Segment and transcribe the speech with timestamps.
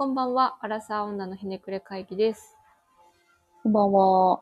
[0.00, 0.56] こんばんは。
[0.62, 2.56] アラサー女のひねくれ会議です。
[3.62, 4.40] こんばんは。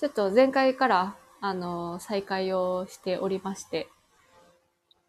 [0.00, 3.90] ちょっと前回から、あの、再開をしておりまして、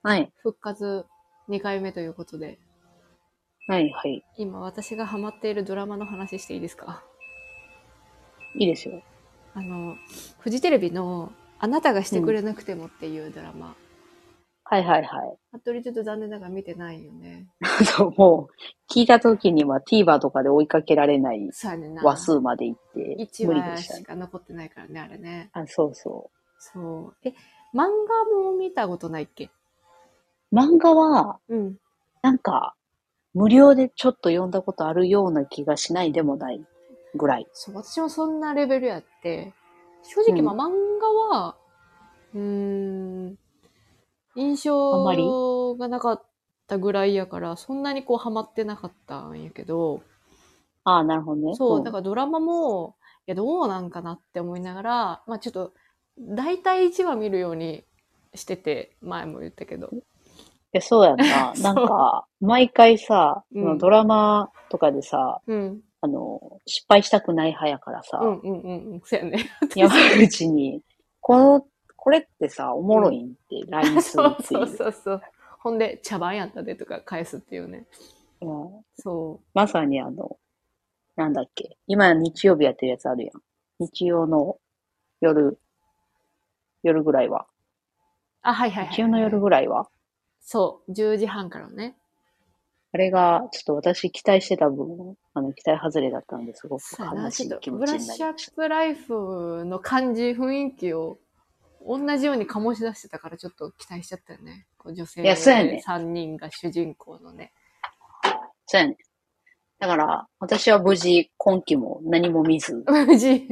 [0.01, 0.29] はい。
[0.39, 1.05] 復活
[1.47, 2.59] 2回目ということで、
[3.69, 4.25] はい、はい。
[4.37, 7.01] 今私がハマっているドラマの話していいですか？
[8.55, 9.01] いいですよ。
[9.53, 9.95] あの、
[10.39, 13.73] フジテレビのあなたがしてくれなくてもっていうドラマ。
[14.65, 15.37] はい、はい、はい。
[15.59, 17.47] 服部ちょっと残念ながら見てないよね。
[17.95, 21.49] そう、もう、聞いた時には TVer とかで追いかけられない。
[22.01, 23.99] 話数まで行って、1無理で話したね。
[23.99, 25.49] しか残ってないからね、あれね。
[25.53, 27.15] あ、そうそそう。
[27.23, 27.33] え、
[27.73, 29.45] 漫画も見たことないっけ？
[30.51, 30.55] う。
[30.55, 31.77] 漫画は、うん。
[32.21, 32.75] なんか、
[33.33, 36.63] 無料でちょっと読んだことあるような気がしないでもない
[37.15, 37.47] ぐらい。
[37.51, 39.53] そう、私もそんなレベルやって、
[40.03, 41.57] 正直、うんまあ漫画は、
[42.33, 43.37] うーん、
[44.35, 46.23] 印象がなかっ
[46.67, 50.03] たぐらいやから、そんなにこうハマってなかったんやけど、
[50.85, 51.55] ああ、なるほどね。
[51.55, 55.73] そう、んだからドラマも、いや、どうなんかなって思いながら、まあちょっと、
[56.19, 57.83] 大体1話見るように
[58.35, 59.89] してて、前も言ったけど。
[59.93, 59.99] い
[60.73, 61.53] や、そうやんな。
[61.61, 65.81] なんか、毎回さ、うんドラマとかでさ、うん。
[66.01, 69.01] あの、失敗したくない派やからさ、うんうんうんうん。
[69.05, 69.49] そうやね。
[69.75, 70.81] 山口に、
[71.21, 71.65] この、
[72.03, 74.67] これってさ、おもろいんって LINE するっていそうう。
[74.67, 75.21] そうそう。
[75.59, 77.85] ほんで、茶番やったでとか返すっていうね。
[78.41, 80.37] うんそまさにあの、
[81.15, 81.77] なんだっけ。
[81.87, 83.41] 今日曜日やってるやつあるやん。
[83.79, 84.57] 日曜の
[85.21, 85.57] 夜、
[86.83, 87.43] 夜ぐらいは。
[87.43, 87.45] う。
[88.41, 89.87] あ、はいはいはい、日曜の夜ぐらいは？
[90.41, 91.95] そう、10時半からね。
[92.91, 101.17] あれが、ちょっと私期待してた分、あの、期待外れだったんですごくそうやな、悲ちょっとしい気持ブラッシュアップライフの感じ、雰囲気を
[101.87, 104.67] 同じように醸し出してたからちょっと期待しちゃったよね。
[104.77, 107.53] こう女性いやそうやね3人が主人公のね。
[108.21, 108.29] た。
[108.65, 108.97] そうやね。
[109.79, 113.45] だから、私は無事、今期も何も見ず、 無事、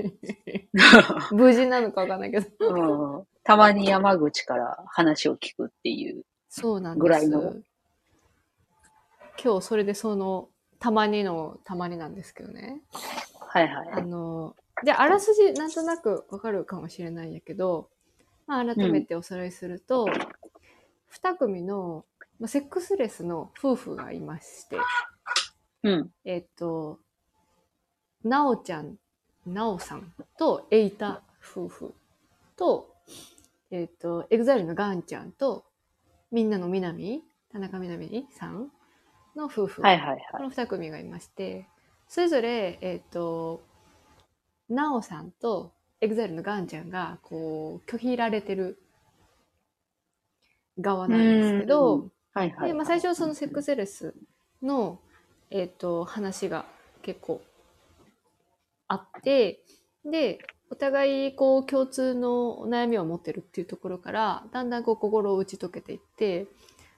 [1.33, 2.47] 無事なのかわかんないけど。
[2.69, 6.23] うん、たまに山口から話を聞くっていう。
[6.47, 7.01] そうなんです。
[7.01, 7.55] ぐらいの
[9.43, 10.47] 今日それでその、
[10.79, 12.81] たまにのたまになんですけどね。
[12.93, 14.05] あはいはい。
[14.05, 17.89] の、で、あらすじなんとなくわかるかもしれないんやけど、
[18.51, 20.09] まあ、改めておさらいすると、
[21.07, 22.03] 二組の、
[22.37, 24.75] まあ、セックスレスの夫婦がいまして、
[25.83, 26.11] うん。
[26.25, 26.99] えっと、
[28.25, 28.97] なおちゃん、
[29.45, 31.93] なおさんとエイタ夫婦
[32.57, 32.93] と、
[33.71, 35.63] えっと、 EXILE のガンちゃんと、
[36.29, 37.23] みんなのみなみ、
[37.53, 38.69] 田中みなみさん
[39.33, 39.81] の夫婦。
[39.81, 40.25] はいはいはい。
[40.29, 41.69] この二組がいまして、
[42.09, 43.63] それぞれ、えっ、と、
[44.67, 48.81] なおさんと EXILE のガンちゃんが、こう、拒否られてる
[50.79, 52.67] 側なんですけど、はいはい。
[52.69, 54.15] で、まあ、最初はそのセックスレス
[54.63, 54.99] の、
[55.51, 56.65] えっ、と、話が
[57.03, 57.41] 結構
[58.87, 59.63] あって、
[60.03, 60.39] で、
[60.71, 66.47] お互い、こう、共通の悩みを持ってるっていうところから、だんだんこう、心を打ち解けていって、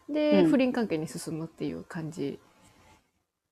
[0.10, 2.40] で、うん不倫関係に進むっていう感じ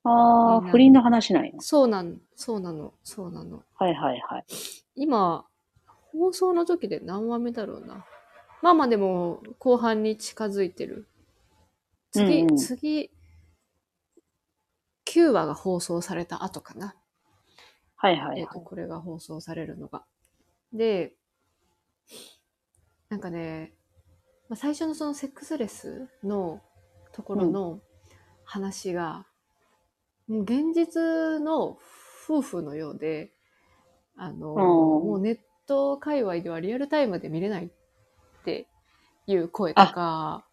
[0.03, 1.51] ああ、不倫の話なんや。
[1.59, 3.63] そうなん、そうなの、そうなの。
[3.75, 4.45] はいはいはい。
[4.95, 5.45] 今、
[6.11, 8.05] 放送の時で何話目だろうな。
[8.61, 11.07] まあまあでも、後半に近づいてる。
[12.11, 13.11] 次、うんうん次、
[15.05, 16.95] 9話が放送された後かな。
[17.95, 18.59] はいはいはいえっ、と、。
[18.59, 20.03] これが放送されるのが。
[20.73, 21.13] で、
[23.09, 23.73] なんかね、
[24.49, 26.61] まあ、最初のそのセックスレスの
[27.13, 27.79] ところの
[28.43, 29.25] 話が、
[30.27, 31.77] もう現実の
[32.27, 33.33] 夫婦のようで、
[34.23, 37.69] あの、もうネット界隈ではリアルタイムで見れないっ
[38.45, 38.67] て
[39.25, 40.45] いう声とか、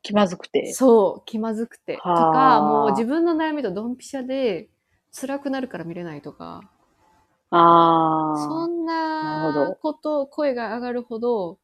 [0.00, 0.72] 気まずくて。
[0.72, 1.96] そう、気まずくて。
[1.98, 4.70] とはあか、もう自分の悩みとドンピシャで
[5.12, 6.62] 辛くなるから見れないとか、
[7.50, 8.38] ああ。
[8.38, 11.58] そんなこと、声が上がるほど、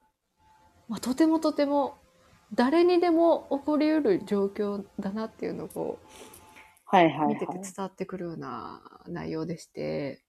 [0.88, 1.96] まあ、とてもとても
[2.52, 5.98] 誰にでも起こりうる状況だなっていうのをこ
[6.84, 7.62] はいはいう見ててはい。
[7.62, 10.22] 伝わってくるような内容でして、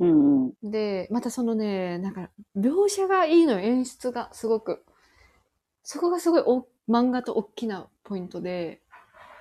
[0.00, 0.54] うんうん。
[0.62, 4.84] で、またそのね、なんか描写がいいのよ、演出がすごく。
[5.82, 8.80] そこがすごいお漫画と大きなポイントで、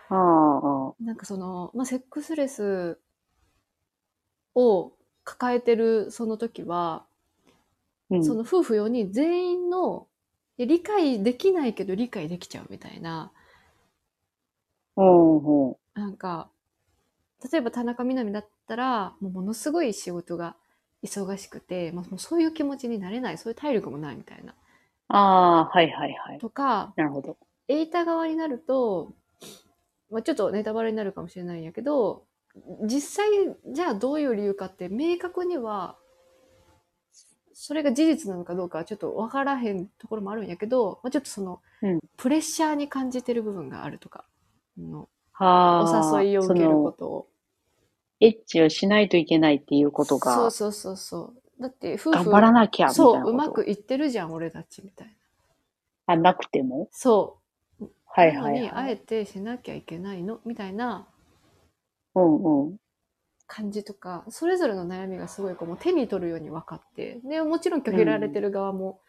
[0.09, 2.99] ああ、なんかその、まあ、セックスレス
[4.53, 7.07] を抱えてるその時は、
[8.09, 8.23] うん。
[8.23, 10.07] その夫婦4人全員の
[10.57, 13.31] 理解できないけど理解できちゃうみたいな、
[14.97, 15.75] うんうん。
[15.93, 16.49] なんか、
[17.51, 20.55] 例えば田中みな実だったら、もうものすごい仕事が
[21.03, 24.55] 忙しくて、まあ、もうそういう気持ちになれない、そういう体力もないみたいな。
[25.07, 26.39] ああ、はいはいはい。
[26.39, 27.37] とか、なるほど。
[27.67, 29.13] エイタ側になると、
[30.11, 32.25] まあ、ちょっとネタバレになるかもしれないんやけど、
[32.83, 33.27] 実際、
[33.73, 35.97] じゃあどういう理由かって明確には、
[37.53, 44.25] それが事実なのかどうかはちょっとわからへんところもあるんやけど、まあ、ちょっとその、うんプレッシャーに感じてる部分があるとか、
[44.77, 45.18] のはあ。
[45.39, 47.27] お誘いを受けることを。
[48.19, 51.61] エッチをしないといけないっていうことそうが、そうそうそう。
[51.61, 53.49] だって夫婦、頑張らなきゃ、みたいなそう、うま。
[53.49, 55.13] くいってるじゃん、俺たち、みたいな。
[56.13, 56.89] あ、なくても？
[56.91, 57.37] そ
[57.79, 57.85] う。
[58.05, 58.71] はいはいはい。
[58.71, 60.39] あえてしなきゃいけないの？
[60.45, 61.07] みたいな
[62.15, 62.77] うんうん。
[63.47, 68.99] 感じとか、それぞれの悩みがすごいこう手に取るように分かって、で、もちろん拒否られてる側も、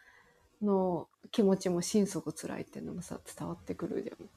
[0.61, 4.29] の気持ちも心底辛いっていうのもさ、伝わってくるじゃん。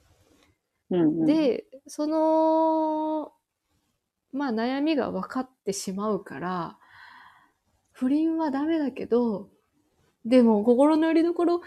[0.90, 3.32] うんうん、で、その、
[4.32, 6.78] まあ悩みが分かってしまうから、
[7.92, 9.48] 不倫はダメだけど、
[10.24, 11.60] でも心の拠り所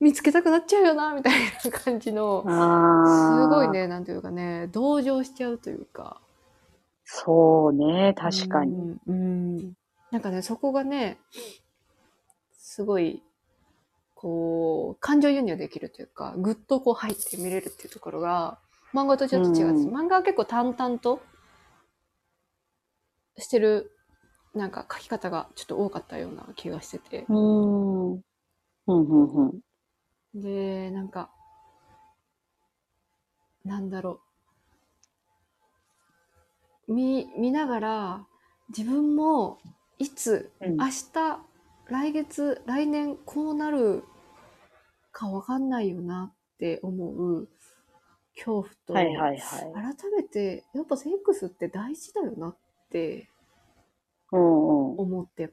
[0.00, 2.42] 見つけたくなっちゃうよな、みたいな感じの。
[2.42, 3.70] すごい。
[3.70, 6.20] ね、なんていうかね、同情しちゃうというか。
[7.04, 8.98] そうね、確かに。
[9.06, 9.56] うん。
[9.56, 9.72] うん
[10.10, 11.18] なんかね、そこがね、
[12.52, 13.22] すごい、
[14.16, 18.58] こう、感情移入できるというか、ぐっとこう入って見れるっていうところが、
[18.94, 19.88] 漫画とちょっと違うんです。
[19.88, 21.20] うん漫画は結構淡々と
[23.36, 23.92] してる、
[24.54, 27.26] なんか書き方がちょっと多かったような気がしてて。
[27.28, 28.12] うーん。
[28.14, 28.22] うん
[28.86, 29.52] うんう
[30.38, 30.40] ん。
[30.40, 31.30] で、なんか、
[33.64, 34.20] なんだろ
[36.88, 36.94] う。
[36.94, 38.26] 見、見ながら、
[38.68, 39.58] 自分も、
[39.98, 41.45] いつ、うん明日、
[41.88, 44.04] 来月、来年、こうなる
[45.12, 47.48] かわかんないよなって思う
[48.34, 49.94] 恐怖と、はいはいはい。
[49.96, 52.56] 改めて、やっぱセックスって大事だよなっ
[52.90, 53.28] て
[54.32, 54.98] うんうん。
[54.98, 55.52] 思って、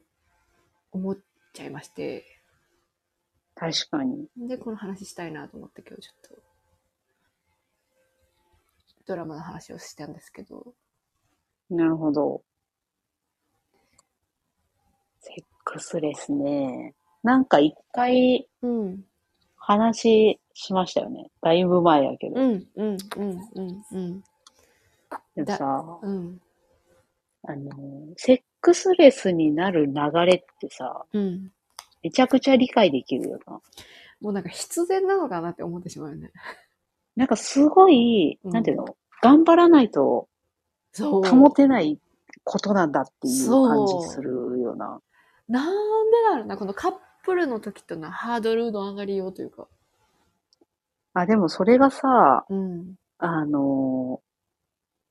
[0.92, 1.18] 思っ
[1.52, 2.24] ちゃいまして、
[3.54, 4.28] 確かに。
[4.36, 6.42] で、この話したいなと思って今日ちょっと、
[9.06, 10.74] ドラマの話をしたんですけど、
[11.70, 12.42] なるほど。
[15.20, 16.94] セックスレスね。
[17.22, 19.04] なんか一回うん、
[19.56, 21.30] 話しましたよね。
[21.40, 22.40] だいぶ前やけど。
[22.40, 24.20] うん、うん、うん、うん、うん、
[25.10, 26.40] だでもさ、うん、
[27.42, 27.72] あの、
[28.16, 29.92] セックスレスになる流
[30.26, 31.50] れってさ、うん。
[32.02, 33.60] めちゃくちゃ理解できるよな。
[34.20, 36.30] もうなんか必然なのかなって思ってしまうよね。
[37.16, 38.96] なんかすごい、うんなんていうの？
[39.22, 40.28] 頑張らないと。
[40.96, 41.98] 保てない
[42.44, 44.30] ことなんだっていう感じする
[44.60, 45.00] よな。
[45.48, 46.92] なんでだろうな、このカッ
[47.24, 49.68] プルの時とのハードルの上がりようというか。
[51.14, 52.94] あ、でもそれがさ、うん。
[53.18, 54.20] あの、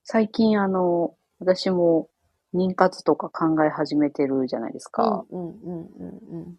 [0.04, 2.10] 最近あの、私も
[2.54, 5.26] 妊活とか考え始めてるじゃないですか。
[5.30, 6.56] うん、うん、うん、うん、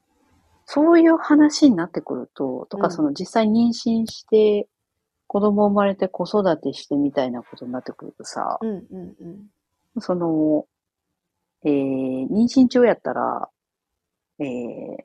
[0.67, 4.69] そういう話になってくると、とうんかその実際妊娠して、
[5.27, 9.15] 子供生まれて子育てしてみたいなことになってくるとさ、うん、うん、うん、
[9.95, 10.01] うん。
[10.01, 10.67] その、
[11.65, 13.49] えー、妊娠中やったら、
[14.41, 15.05] えー、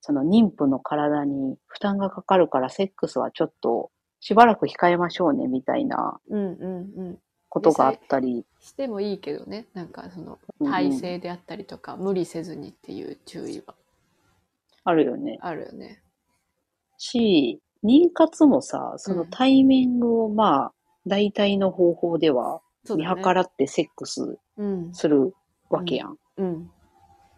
[0.00, 3.90] その妊婦の体に負担がかかるからセックスはちょっと
[4.20, 6.56] しばらく控えましょうねみたいなうん、う
[6.96, 7.18] ん、うん。
[7.48, 9.66] ことがあったり、してもいいけどね。
[9.72, 13.74] なんかそのうんうん体勢であったりとか、無理せずにっていう注意は
[14.84, 15.38] あるよね。
[15.40, 16.02] あるよね。
[16.98, 20.72] し、妊活もさ、そのタイミングをまあ、
[21.06, 23.06] 大体の方法では見。
[23.06, 24.94] 計らってセックスうん。
[24.94, 25.34] する
[25.70, 26.18] わけやん。
[26.36, 26.70] うん。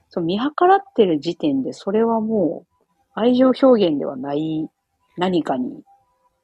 [0.08, 4.68] そう見計らってる時点で、それはもう愛情表現ではない
[5.16, 5.82] 何かに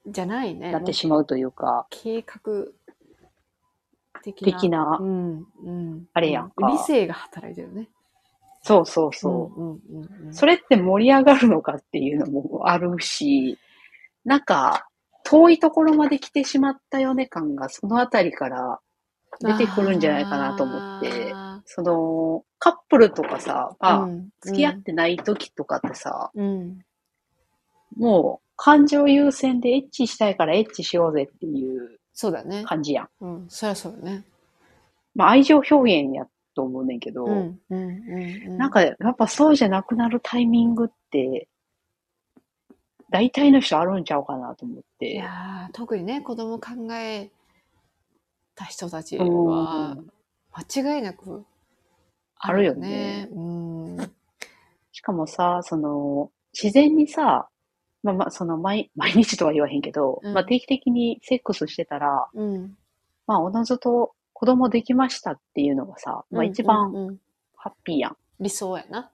[0.07, 0.71] じゃないね。
[0.71, 2.67] なってしまうというか、計画
[4.23, 4.99] 的な。
[5.01, 5.47] うん。
[5.65, 6.09] うん。
[6.13, 7.89] あれやんか理性が働いてるね。
[8.63, 9.61] そうそうそう。
[9.61, 9.71] うん。
[9.71, 9.81] うん。
[9.91, 10.27] うん。
[10.27, 10.35] うん。
[10.35, 13.59] それって盛り上がるのかっていうのもあるし、
[14.25, 14.89] なんか、
[15.25, 18.81] 遠いところまで来てしまったよね感がそのあたりから
[19.41, 26.85] 出てくるんじゃないかなと思って、あその、カップルとかさ、まあ、ーうん付き合ってない時とかってさ、うん。
[27.97, 32.63] もう感情優先でエッチしたいからエッチしようぜっていうそうだね。
[32.65, 33.09] 感じやん。
[33.21, 33.47] うん。
[33.49, 34.25] そりゃそうだね。
[35.15, 37.61] まあ愛情表現やと思うねんけど、うん。
[37.71, 37.79] うん。
[37.79, 38.59] うん。
[38.59, 41.49] なんかやっぱそうじゃなくなるタイミングって、
[43.11, 45.15] 大体の人あるんちゃうかなと思っいて。
[45.15, 47.31] やー特にね、子供考え
[48.55, 49.97] た人たちうんは、
[50.53, 51.45] 間違いなく
[52.39, 53.29] あるよね。
[53.33, 54.13] うん。
[54.93, 57.49] しかもさ、その、自然にさ、
[58.03, 62.77] まあまあ、その毎、毎日とは言わへんけど、うんまあ定期的にセックスしてたら、うん。
[63.27, 67.17] まあおのずと子供できましたっていうのがさ、まあ一う番んうん
[67.57, 68.17] ハッピーやん。
[68.41, 69.11] 理想やな。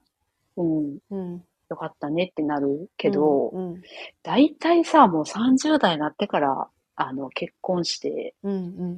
[0.57, 1.43] うん、うん。
[1.69, 3.81] よかったねってなるけど、うんうん
[4.23, 6.67] 大体さ、もう30代になってから
[7.07, 8.35] あの、結婚して。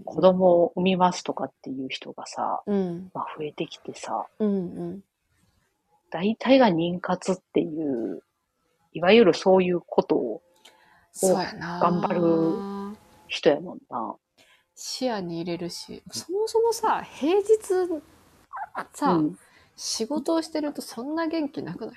[0.05, 3.11] 子供を産みますとかっていう人がさ、うん。
[3.13, 5.03] まあ、増えてきてさ、うんうん。
[6.11, 8.23] 大体が妊活っていう、
[8.93, 10.41] いわゆるそういうことを。
[11.21, 14.15] 頑張る人やもんな。
[14.75, 17.45] 視野に入れるし、そもそもさ、平日
[18.93, 19.37] さ、うん。
[19.75, 21.95] 仕事をしてるとそんな元気なくない？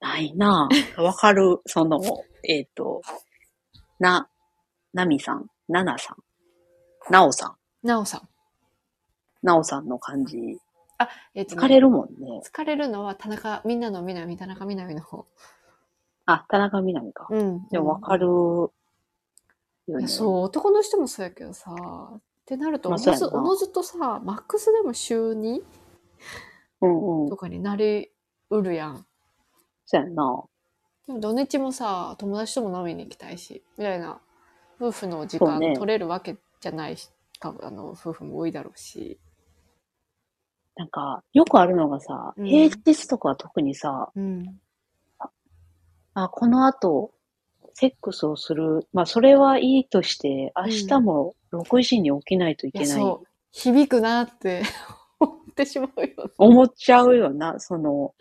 [0.00, 1.02] ないなぁ。
[1.02, 1.60] わかる。
[1.66, 2.00] その、
[2.44, 3.02] えっ、と、
[3.98, 4.28] な、
[4.98, 8.28] なみさん、ななさん、なおさん、なおさん。
[9.44, 10.58] なおさんの感じ。
[11.34, 12.42] えっとね疲れるもんね。
[12.44, 15.26] 疲れるのは田中、みんなの南、田中みな実の方。
[16.26, 17.28] あ、田中みな実か。
[17.30, 17.68] うん。
[17.68, 18.72] でもわかるよ
[19.86, 20.00] ね。
[20.00, 25.62] いや、そう、男の人もそうやけどさ、ってなると、おのず、まあそうやなおのずとさ、マックスでも週2
[26.80, 27.36] うんうんと。
[27.36, 28.10] かになり
[28.50, 29.06] うるやん。
[29.86, 30.42] そうやんな。
[31.06, 34.20] でも土日もさ、友達とも飲みに行きたいし、みたいな、
[34.80, 39.18] 夫婦の時間そうね取れるわけじゃないし、かあの、夫婦も多いだろうし。
[40.76, 44.60] なんか、よくあるのがさ、うん平日とかは特にさ、うん。
[46.14, 47.12] あ、この後、
[47.74, 48.86] セックスをする。
[48.92, 52.98] まあ、それはいいとして、明日も6時に起きないといいや、けない。
[52.98, 53.28] そう。
[53.52, 54.62] 響くなって
[55.20, 56.30] 思ってしまうよね。
[56.38, 57.58] 思っちゃうよな。
[57.58, 58.14] その、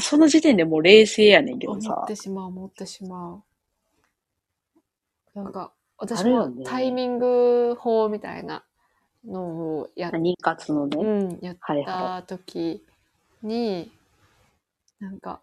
[0.00, 2.06] その時点でもう冷静やねんけど思さっ。
[2.06, 3.42] てしまう、思ってしまう。
[5.34, 8.64] なんか、私もタイミング法みたいな
[9.26, 10.96] のをやっ妊活のね。
[10.98, 12.84] うん、やっはいたは時
[13.42, 13.92] に、
[15.00, 15.40] なんか、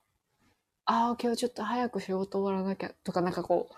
[0.86, 3.70] ああ、今日ちょっと早く仕事終わらなきゃとか、なんかこ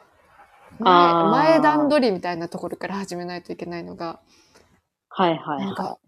[0.79, 4.19] う、前前段取りみたいなところから始めないといけないのが、
[5.09, 5.99] はいはいはなんか、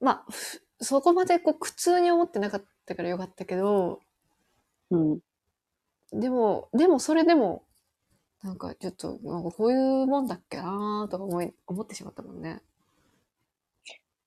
[0.00, 4.00] まあ、ふそこまでこう苦痛に思ってなかったからよかったけど、
[4.90, 4.94] い。
[4.94, 4.98] う
[6.16, 6.20] ん。
[6.20, 7.62] でも、でもそれでも、
[8.42, 12.62] なんかちょっと、なんかこういうもんだっけなーとか思い、思ってしまったもんね。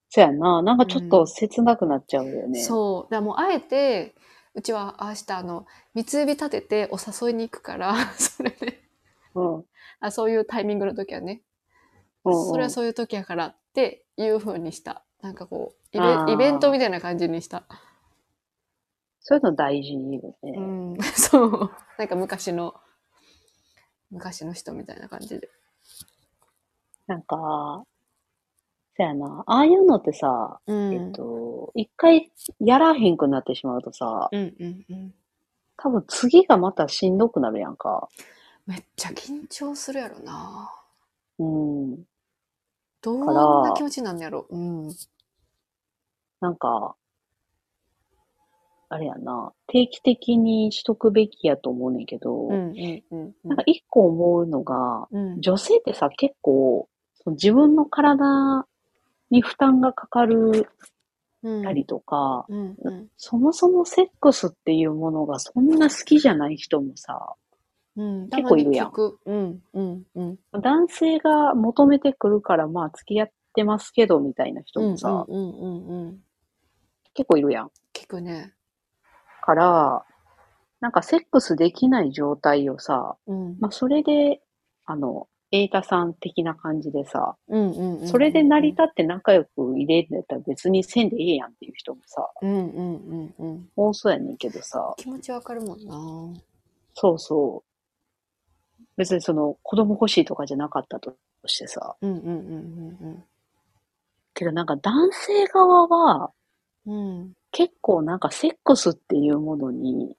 [0.09, 0.61] そうやな。
[0.61, 2.63] なんかちょっと切なくなっちゃうよね。
[2.63, 3.11] そう。
[3.11, 4.13] だからもうあえて、
[4.53, 5.65] うちは明日あの、
[5.95, 8.83] 三つ指立ててお誘いに行くから、 それで、
[9.33, 9.55] うん。
[9.55, 9.65] うん
[9.99, 11.43] あそういうタイミングの時はね、
[12.25, 12.51] うん。
[12.51, 15.05] それはそういう時やからっていう風にした。
[15.21, 17.63] なんかこう、イあーベイベントみたいな感じにした。
[19.21, 20.35] そういうの大事よね。
[20.57, 20.97] うん。
[21.15, 21.71] そう。
[21.97, 22.75] なんか昔の、
[24.13, 25.49] 昔の人みたいな感じで。
[27.07, 27.83] なんか、
[28.95, 29.43] そうやな。
[29.47, 30.93] ああいうのってさ、うん。
[30.93, 35.13] えっと、一回やらへんくなってしまうとさ、うんうんうん。
[35.77, 38.07] 多分次がまたしんどくなるやんか。
[38.67, 40.71] めっちゃ緊張するやろな。
[41.39, 42.03] うん。
[43.01, 44.45] どんな気持ちなんやろ。
[44.49, 44.89] うん。
[46.39, 46.95] なんか、
[48.93, 49.51] あれやな。
[49.67, 55.41] 定期的にしとくべきやと思うねんけど、うんうんうんなんか一個思うのが、うん。
[55.41, 58.67] 女性ってさ、結構、その自分の体
[59.31, 60.69] に負担がかかる
[61.41, 61.63] うん。
[61.63, 63.07] たりとか、うんうん。
[63.17, 67.35] そもそもセックスっていうものがそんな好きじゃない人もさ、
[67.97, 68.29] うん。
[68.29, 68.91] 結構いるやん。
[69.25, 70.39] うんうんうん。
[70.53, 76.19] 男性が求めてくるからまあ付き合ってますけどみたいな人うんもさ、うんうんうんうん。
[77.13, 77.71] 結構いるやん。
[77.93, 78.53] 聞くね。
[79.43, 80.05] から、
[80.79, 83.57] なんかセックスできない状態をさ、うん。
[83.59, 84.41] まあそれで、
[84.85, 88.07] あの、エータさん的な感じでさ、うんうんうんうん。
[88.07, 93.69] それで成り立って仲良く入れるんだったら別にせんでいいやんっていう人もさ、うんうんうんうん。
[93.75, 96.41] 多そうやねんけどさ、気持ちわかるもんな。
[96.95, 97.73] そうそう。
[98.97, 103.23] 別にその子供欲しいとかじゃなかったとしてさ、うんうんうん
[104.35, 106.31] けどなんか男性側は
[106.87, 107.33] うんうん。
[107.53, 110.17] 結構なんかセックスっていうものに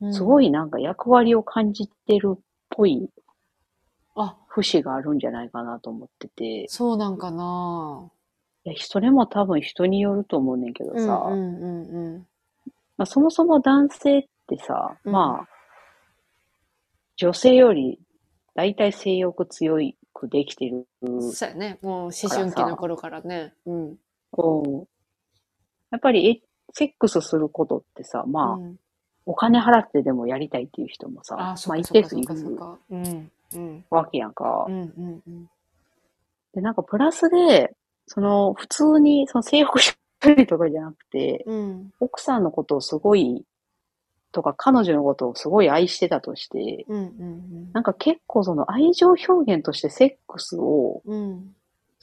[0.00, 0.14] うん。
[0.14, 0.46] すごい。
[0.46, 2.40] いなんか役割を感じてるっ
[2.70, 3.08] ぽい
[4.16, 8.10] あ、節があるんじゃないかなと思ってて、いそうなんかな。
[8.64, 11.82] や、それも多分人によると思うねんけどうんさ、うんうん
[12.14, 12.26] うん。
[12.96, 15.48] まあ、そもそも男性ってさ、うんまあ、
[17.16, 18.00] 女性より
[18.54, 19.78] 大体性欲強
[20.12, 20.86] くできてる。
[21.32, 21.78] そうやね。
[21.82, 23.52] もう思春期の頃からね。
[23.66, 23.84] うん。
[23.86, 24.84] うん
[25.94, 26.40] やっぱりえ
[26.72, 28.76] セックスすることってさ、まあ、うん
[29.26, 32.78] お金払ってでもやりたいっていう人もさ、あ、そまあっ一定数いるか。
[32.90, 34.66] うんうんわけやんか。
[36.52, 37.74] で、なんかプラスで、
[38.06, 43.44] その、普通に、その性欲したりとかじゃなくて、うん奥さんのことをすごい、
[44.32, 46.84] とか彼女のことをすごい愛してたとして、
[47.72, 51.54] なんか結構その愛情表現としてセックスを、うん。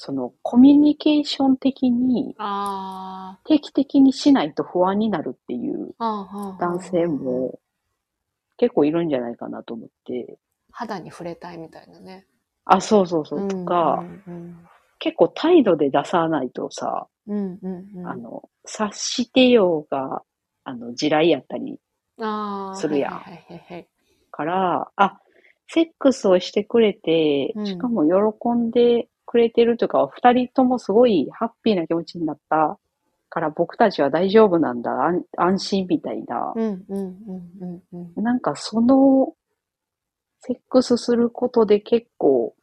[0.02, 0.06] うん。
[0.06, 7.60] そのコミュニケーション的にあ定期的にしないと不安になるっていう男性も
[8.58, 10.38] 結構いるんじゃないかなと思って、
[10.72, 12.26] 肌に触れたいみたいなね。
[12.66, 13.48] あ、そうそうそう。
[13.48, 14.68] とか、うん
[15.04, 18.08] 結構態度で出さないとさ、うんうんうん。
[18.08, 20.22] あの、察してようが、
[20.64, 21.80] あの、地雷やったり
[22.76, 23.88] するやんはいはいはいはい。
[24.30, 25.20] から、あ、
[25.68, 32.78] セックスをしてくれてう、んしかも喜んでくれてるとか、二人ともすごいハッピーな気持ちになった
[33.30, 36.54] から僕たちは大丈夫なんだ、安安心みたいな。
[38.18, 39.34] なんかその、
[40.42, 42.54] セックスすることで結構、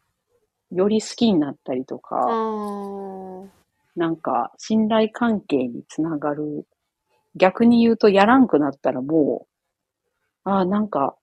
[0.70, 3.48] より好きになったりとあか、ー
[3.96, 6.66] なんか信頼関係につながる。
[7.34, 9.46] 逆に言うとやらんくなったらも
[10.44, 11.16] う、ああ、なんか、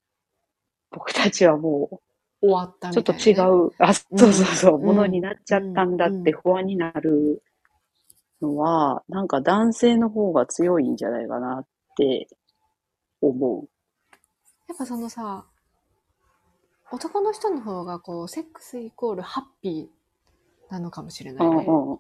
[0.91, 2.01] 僕たちはも
[2.45, 7.43] 終わったう、ちょみたいな、っと違う、あ、そうそうそう、うんものになっちゃったんだって不安になる
[8.41, 12.27] のは、なんか男性の方が強いんじゃないかなって
[13.21, 13.69] 思う。
[14.67, 15.45] やっぱそのさ、
[16.91, 21.65] 男の人の方がこう、セックスイコールハッピーなのかもしれないね。
[21.67, 21.99] うんうん。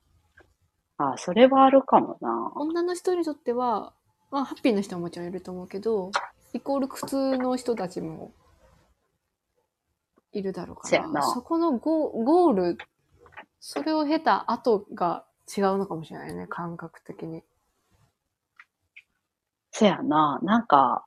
[0.97, 2.51] あ、それはあるかもな。
[2.55, 3.93] 女の人にとっては、
[4.31, 6.11] まあ、ハッピーな人はもちろんいると思うけど、
[6.53, 8.31] イコール苦痛の人たちも
[10.39, 12.77] いるだろうから、そやなそこのゴゴール、
[13.59, 15.25] それを経た後が
[15.55, 17.43] 違うのかもしれないね、感覚的に。
[19.71, 21.05] そやな、なんか、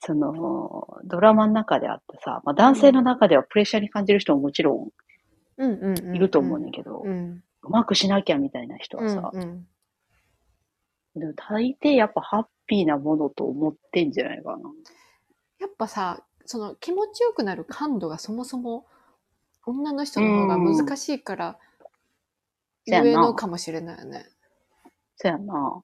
[0.00, 4.90] その、ドラマの中であってさ、まあ男性の中ではプレッシャーに感じる人ももちろん
[5.58, 7.42] うんうんうん、いると思うねんけど、ううん。
[7.62, 9.66] まくしなきゃみたいな人うんはさ、うん。
[11.16, 14.70] でも大抵やっぱハッピーなものと思ってんじゃないかな。
[15.58, 18.86] やっぱさ、その気持ちよくなる感度がそもそも
[19.66, 21.58] 女の人の方が難しいから、
[22.86, 24.26] 上のかもしれないよね。
[25.16, 25.82] そやな。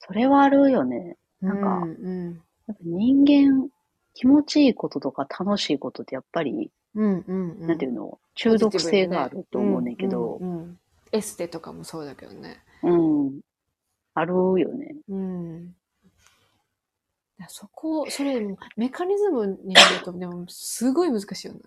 [0.00, 1.16] それはあるよね。
[1.40, 2.42] なんかうんうん。
[2.66, 3.68] やっぱ人間、
[4.14, 7.66] 気持ちいいこととか楽しいことってやっぱり、うんうんうん。
[7.66, 10.78] なんていうの、中毒性があると思うねんけど、うんうんうん
[11.14, 12.62] エステとかもそうだけどね。
[12.82, 13.40] うん。
[14.14, 14.96] あるよね。
[15.10, 15.31] うん。
[17.42, 18.40] いやそこ、それ、
[18.76, 21.60] メカニズムになると、でも、すごい難しいよね。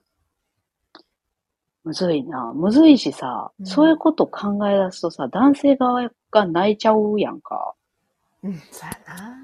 [1.84, 2.54] むずいな。
[2.56, 7.74] むずいしさ、うんそういうこと考え出すとさ、男性側が泣いちゃうやんか。
[8.42, 9.38] うん、そうやな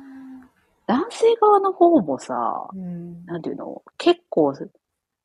[0.87, 3.25] 男性側の方もさ、うん。
[3.25, 4.53] なんていうの、結構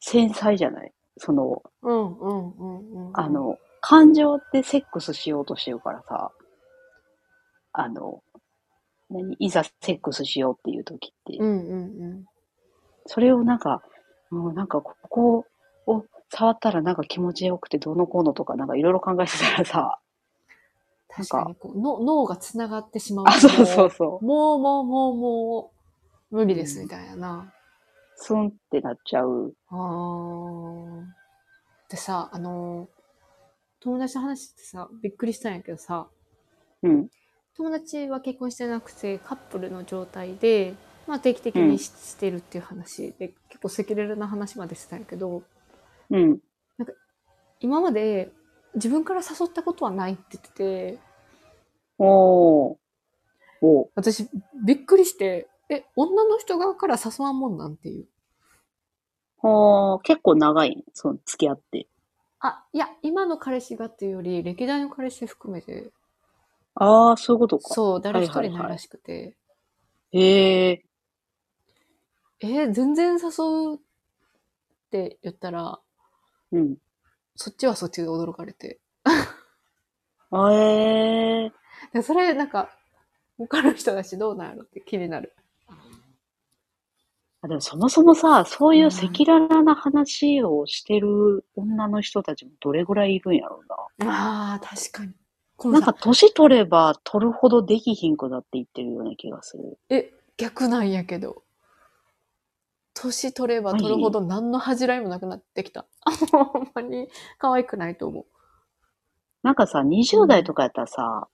[0.00, 0.92] 繊細じゃない？
[1.18, 3.20] その、うんうんうんうん。
[3.20, 6.32] あ、の、感情でセックスしようとしてるからさ、
[7.72, 8.22] あの、
[9.10, 9.34] 何？
[9.38, 12.24] いざセックスしようっていう時って、うんうんうん。
[13.06, 13.82] それをなんか、
[14.30, 15.46] もうなんかここ
[15.86, 19.98] を触ったらなんか気持ちよくてどうのこうのとかなんかいろいろ考えてたらさ、
[21.08, 23.24] 確かにこうの脳がつながってしまう。
[23.28, 24.24] あ、そうそうそう。
[24.24, 25.72] もうもうもうも
[26.32, 27.52] う、無理ですみたいなな。
[28.16, 29.54] スンってなっちゃう。
[29.68, 31.04] あー
[31.88, 32.88] でさ、あの、
[33.80, 36.08] 友達の話ってさ、びっくりしたんやけどさ、
[36.82, 37.08] うん。
[37.56, 40.74] 友達は結婚してなくてカップルの状態で、
[41.06, 45.42] まあ定期的にし,、してるっていう話で、結構赤裸々な話までしてたんやけど、
[46.10, 46.38] うん。
[47.60, 48.30] 今まで
[48.74, 50.98] 自分から誘ったことはないって言ってて、
[51.98, 52.76] おー。
[53.62, 54.28] お私
[54.66, 58.06] びっくりして、え、女の人側から誘わんもんなんていう。
[59.38, 60.84] ほー、結構長い。
[60.92, 61.86] その、付き合って。
[62.40, 65.90] あ、いや、今の彼氏がっていうより、歴代の彼氏含めて、
[66.76, 67.74] あー、そういうことか。
[67.74, 69.36] そう、誰一人ないらしくて、
[70.12, 70.82] へえ。
[72.40, 73.78] えー全然誘うっ
[74.90, 75.80] て言ったら、
[76.52, 76.76] うん。
[77.36, 78.80] そっちはそっちで驚かれて。
[80.30, 81.52] あえー。
[81.92, 82.70] でそれ、なんか、
[83.38, 85.34] 他の人だしどうなんやろって気になる。
[87.40, 93.76] あでもそもそもさ、そういう赤裸々な話をしてる女の人たちもどれぐらいいるんやろうな。
[94.12, 95.14] ああ、確かに。
[95.56, 99.78] こなんか年取れば取るほどできひんくなっていってるような気がする。
[99.88, 101.42] え、逆なんやけど。
[102.94, 105.86] 年取れば取るほど何の恥じらいもなくなってきた。
[106.30, 108.26] ほんまに可愛くないと思う。
[109.42, 111.28] なんかさ、20代とかやったらさ、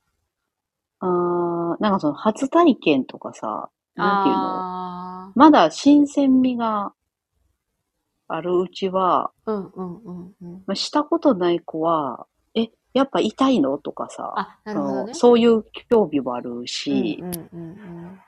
[1.00, 4.42] あーなんかその初体験とかさ、なんていうの？
[5.28, 6.92] あまだ新鮮味が
[8.28, 10.52] あるうちは、あ、うんうんうんうん。
[10.66, 12.31] まあしたことない子は、え、
[12.94, 13.78] やっぱ痛いの？
[13.78, 15.14] とかさ、ね。
[15.14, 18.20] そういう興味もあるし、うんうんうんうん。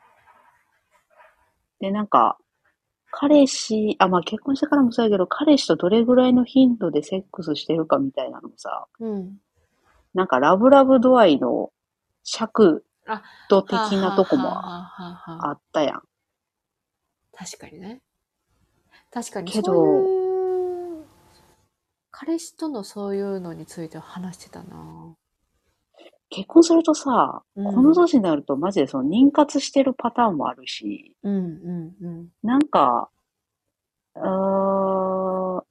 [1.80, 2.38] で、なんか、
[3.10, 9.36] 彼氏、あ、まあ結婚してからもそうやけど、彼氏とどれぐらいの頻度でセックスしてるかみたいなのもさ、うん。
[10.14, 11.70] なんかラブラブ度合いの
[12.22, 14.90] 尺あ度的なとこもは
[15.26, 16.02] あったやん。
[17.36, 18.00] 確かにね。
[19.12, 20.23] 確かにけどそういう
[22.16, 25.16] 彼氏とのそういうのについては話してたな。
[26.30, 27.74] 結婚するとさ、うん。
[27.74, 31.40] この年になるとマジでその妊活してるパターンもあるし、うんう
[32.00, 32.28] んうん。
[32.44, 33.08] なんか、
[34.14, 35.62] うーん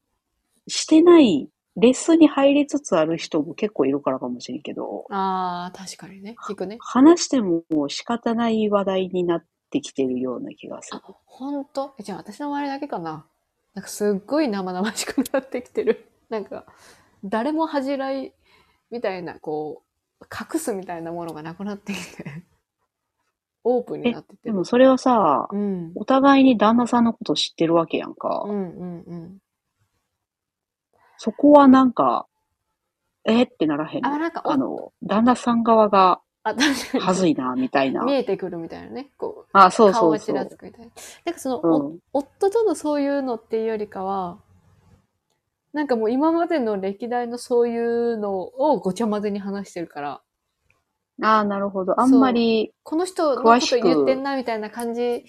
[0.67, 6.35] してない、レッスンに入りつつある人も結構いるからかもしれんけど、ああ確かにね。
[6.45, 6.77] 聞くね。
[6.79, 11.01] 話してももう仕方ない話題になってきてるような気がする。
[11.03, 11.15] あ。
[11.25, 11.95] 本当？
[11.99, 13.25] えじゃあ私の周りだけかな？
[13.73, 16.65] なんかすっごい生々しくなってきてるなんか
[17.23, 18.33] 誰も恥じらい
[18.89, 19.83] みたいなこ
[20.19, 22.43] う隠すみたいなものがなくなってきて
[23.63, 28.43] オープンになっててでもそれはさ、うんお互いに旦那さんのこと知ってるわけやんか。
[28.45, 29.37] うんうんうん
[31.17, 32.27] そこはなんか、
[33.23, 34.13] えーってならへんの？
[34.13, 38.03] あなんかおあの、旦那さん側があ確かにはずいな、みたいな。
[38.03, 40.43] 見えてくるみたいなねこうあ、そう顔がちそうそう。
[40.43, 40.91] らつくみたいな。
[41.25, 41.99] なんかその、おうん。
[42.11, 44.39] 夫とのそういうのっていうよりかは、
[45.73, 50.21] なんかもう今までの歴代のそういうのをごちゃ混ぜに話してるから、
[51.21, 51.99] ああ、なるほど。
[51.99, 55.25] あんまり、この人のこと言ってんなみたいな感じ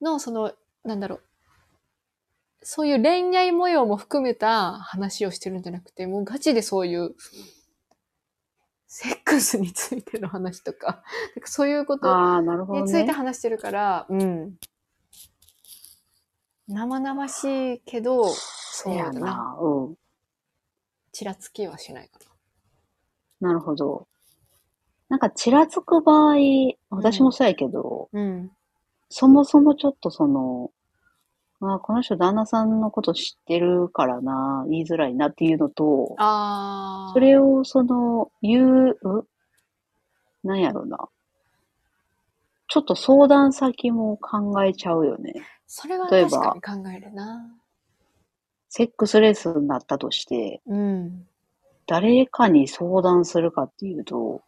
[0.00, 0.52] の、その、
[0.84, 1.22] なんだろう。
[2.62, 7.14] そういう恋愛模様も含めた話をしてるんじゃなくて、もうガチでそういう、
[8.86, 11.02] セックスについての話とか、
[11.42, 13.12] かそういうことについてね。
[13.12, 14.56] 話してるから、うん。
[16.68, 18.32] 生々しいけど、
[18.76, 19.20] そうせやだな。
[19.20, 19.56] な。
[19.60, 19.94] うん。
[21.12, 22.18] ちらつきはしないか
[23.40, 24.08] なるほど。
[25.08, 26.34] なんか、ちらつく場合、
[26.90, 28.20] 私もそうやけど、な。
[28.20, 28.50] うん。
[29.10, 30.72] そもそもちょっとその、
[31.60, 37.12] まあ、この人旦那さんのこと知ってるからな、言いづらいなっていうのと、ああ。
[37.14, 39.28] それをその、言う、う
[40.42, 40.98] なんやろな。
[42.66, 45.32] ちょっと相談先も考えちゃうよね。
[45.68, 47.54] それは例えば確かに考えるな。
[48.76, 51.28] セックスレッスンになったとして、うん。
[51.86, 54.42] 誰かに相談するかっていうと、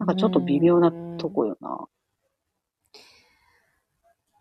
[0.00, 1.86] なんかちょっと微妙なとこよな。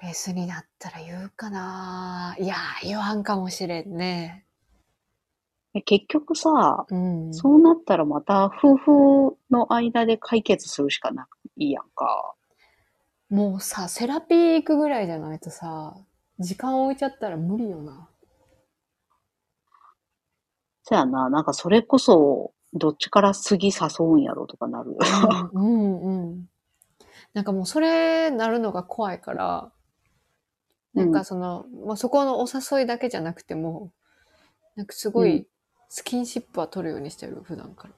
[0.02, 4.48] レースになったら言うかないやー、言わんかもしれんね。
[5.76, 7.32] え結局さ、うん。
[7.36, 12.34] そうなったらまた夫婦の間で解決するしかないやんか。
[13.30, 15.96] もうさ、セラピー行くぐらいじゃないとさ、
[16.40, 18.10] 時間置いちゃったら無理よな。
[20.84, 23.74] そやな、なんかそれこそ、どっちから次誘
[24.06, 24.96] うんやろとかなる。
[25.54, 26.50] うんうん。
[27.34, 29.72] なんかもうそれなるのが怖いから、
[30.96, 33.92] なんかその、まあ、そこのお誘いだけじゃなくても、
[34.76, 35.48] なんかすごうんい
[35.90, 37.94] スキンシップは取るようにしてる、普段から。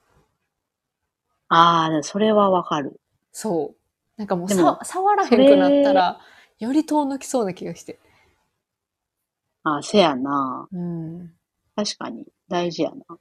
[1.50, 3.02] ああ、それはわかる。
[3.32, 3.78] そう。
[4.18, 6.20] なんかもうさ触らへんくなったら、
[6.60, 8.00] より遠のきそうな気がして。
[9.68, 10.68] ああ、せやな。
[10.72, 11.34] うん。
[11.76, 13.18] 確かに、大事やな。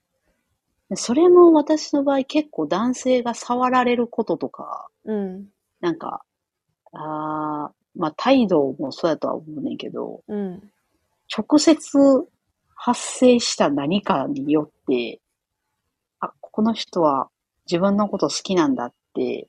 [0.89, 5.49] でそれも私の場合結構男性が触られることとか、うん。
[5.81, 6.23] なんか、
[6.93, 10.71] ああ、まあ態度もそうやとは思うねんけど、うん。
[11.37, 11.77] 直接
[12.77, 15.21] 発生した何かによって、
[16.21, 17.29] あ、この人は
[17.67, 19.49] 自分のこと好きなんだって、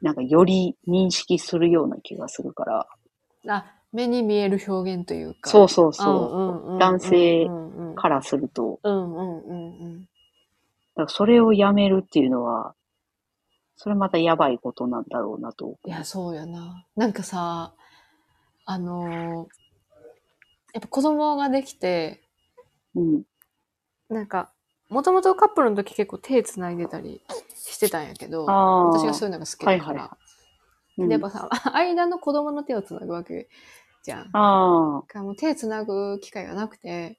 [0.00, 2.86] なんかより認識するような気がするから。
[3.48, 5.50] あ、目に見える表現というか。
[5.50, 7.46] そうそうそう男性。
[7.98, 10.00] からすると、うんうんうんうん。
[10.02, 12.74] だからそれをやめるっていうのは、
[13.76, 15.78] それまたやばいことなんだろうなと。
[15.84, 16.84] いや、そうやな。
[16.96, 17.74] なんかさ、
[18.64, 19.58] あのー
[20.74, 22.20] やっぱ子供ができて、
[22.94, 23.22] うん。
[24.10, 24.52] なんか、
[24.90, 27.22] もともとカップルの時結構手繋いでたり
[27.54, 28.84] してたんやけど、ああ。
[28.90, 29.78] 私がそういうのが好きだから。
[29.78, 30.27] はいはい
[31.06, 33.48] でやっぱさ、 間の子供の手を繋ぐわけ
[34.02, 34.24] じゃん。
[34.24, 35.22] だああ。
[35.22, 37.18] もう手繋ぐ機会がなくて、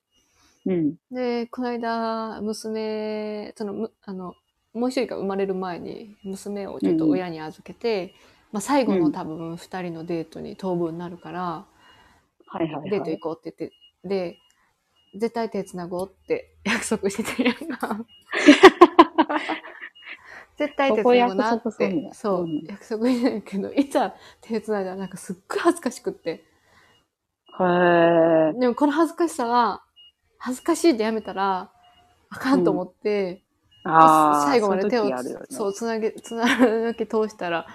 [0.66, 0.96] うん。
[1.12, 4.36] で、この間、娘、その、むあの、
[4.74, 8.14] もう一人が生まれる前に、娘をちょっと親に預けて、
[8.52, 11.66] まあ最後の多分二人のデートに当分になるから、
[12.48, 12.90] はいはいはい。
[12.90, 13.72] デート行こうって言っ
[14.04, 14.38] て、で、
[15.16, 18.06] 絶対手繋ごうって約束しててんやんか。
[20.60, 26.30] 絶対手繋ごうなってそう、うん約束してんやけど、いざ手繋いだらなんかすっごい恥ずかしくって。
[26.32, 26.44] へ
[27.64, 28.60] え。
[28.60, 29.84] でもこの恥ずかしさは、
[30.38, 31.72] 恥ずかしいでやめたら、
[32.30, 33.42] あかんと思って、
[33.86, 34.46] ああ。
[34.48, 35.16] 最後まで手をね。
[35.50, 37.66] そう、つなげ、つなげ通したら、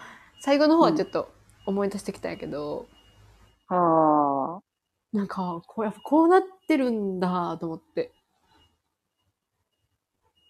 [0.40, 1.32] 最後の方はちょっと
[1.64, 2.86] 思い出してきたんやけど、
[3.68, 4.60] ああ。
[5.14, 8.12] なんか、こう、やっぱこうなってるんだと思って、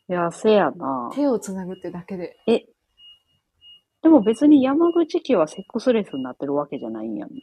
[0.08, 1.10] いや、せやな。
[1.14, 2.36] 手をつなぐってだけで。
[2.46, 2.66] え、
[4.02, 7.36] でも別に山口家はセックスレスになってるわけじゃないんやんな。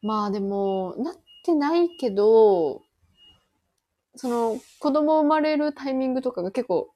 [0.00, 2.82] まあでも、なってないけど、
[4.16, 6.94] その、子供生まれるタイミングとかが結構、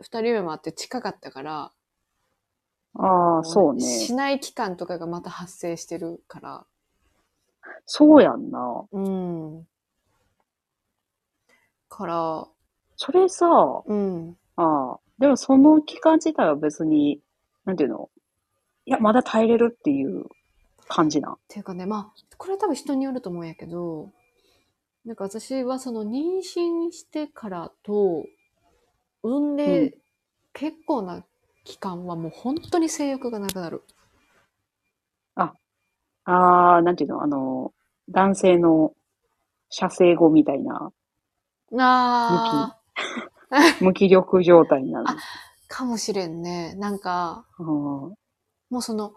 [0.00, 1.72] 二人目もあって近かったから、
[2.94, 4.16] ああ、そうしね。
[4.16, 6.66] ない期間とかがまた発生してるから、
[7.84, 8.86] そうやんな。
[8.92, 9.66] うん。
[11.88, 12.48] から、
[12.96, 13.46] それさ、
[13.86, 14.36] うん。
[14.56, 17.20] ああ、でもその期間自体は別に、
[17.64, 18.10] なんていうの？
[18.86, 20.24] いや、まだ耐えれるっていう
[20.88, 21.32] 感じな。
[21.32, 24.10] っていうかね、まあ、これ多分人によると思うんやけど、
[25.04, 28.24] なんか私はその妊娠してからと、
[29.22, 29.98] 産んうんで
[30.52, 31.24] 結構な
[31.64, 33.82] 期間はもう本当に性欲がなくなる。
[35.34, 35.52] あ
[36.24, 37.22] あ、なんていうの？
[37.22, 37.72] あの、
[38.08, 38.94] 男性の
[39.68, 40.92] 射精後みたいな、
[41.78, 42.76] あ
[43.80, 45.06] 無気力状態になる。
[45.08, 45.16] あ、
[45.68, 46.74] かもしれんね。
[46.76, 47.66] なんか、うん
[48.68, 49.12] もうその、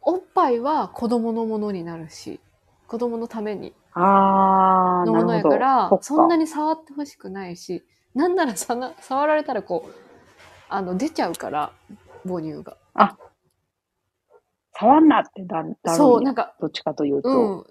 [0.00, 2.38] おっぱいは子供のものになるし、
[2.86, 5.34] 子供のためにああ、のもの。
[5.34, 9.94] やから、そんなに触ってほしくないし、なんならさな触られたらこう、
[10.68, 11.72] あの、出ちゃうから、
[12.24, 12.76] 母乳が。
[14.78, 17.28] 触んなってだる、だるそう、なんか、どっちかというと。
[17.28, 17.64] うん。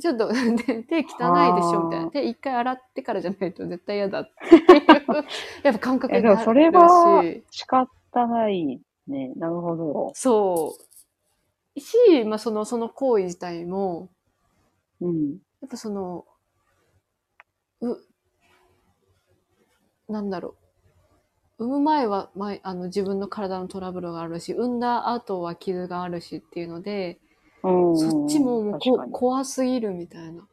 [0.00, 2.10] ちょっと、 で手汚いでしょみたいな。
[2.10, 4.82] 手一回洗ってからじゃないと絶対嫌だっていう、
[5.62, 6.44] やっぱ感覚え、になるし。
[6.44, 9.32] でもそれは仕方ないね。
[9.36, 10.12] なるほど。
[10.14, 10.76] そ
[11.76, 11.80] う。
[11.80, 14.10] し、まあ、その、その行為自体も、
[15.00, 15.38] うん。
[15.60, 16.24] やっぱその、
[17.80, 17.96] う、
[20.08, 20.56] なんだろ
[21.58, 21.64] う。
[21.64, 27.18] 産む前は、まあ、あの自分の体のトラブルがあるし、産んだ後は傷があるしっていうので、
[27.62, 30.46] うんそっちももうこ怖すぎるみたいな。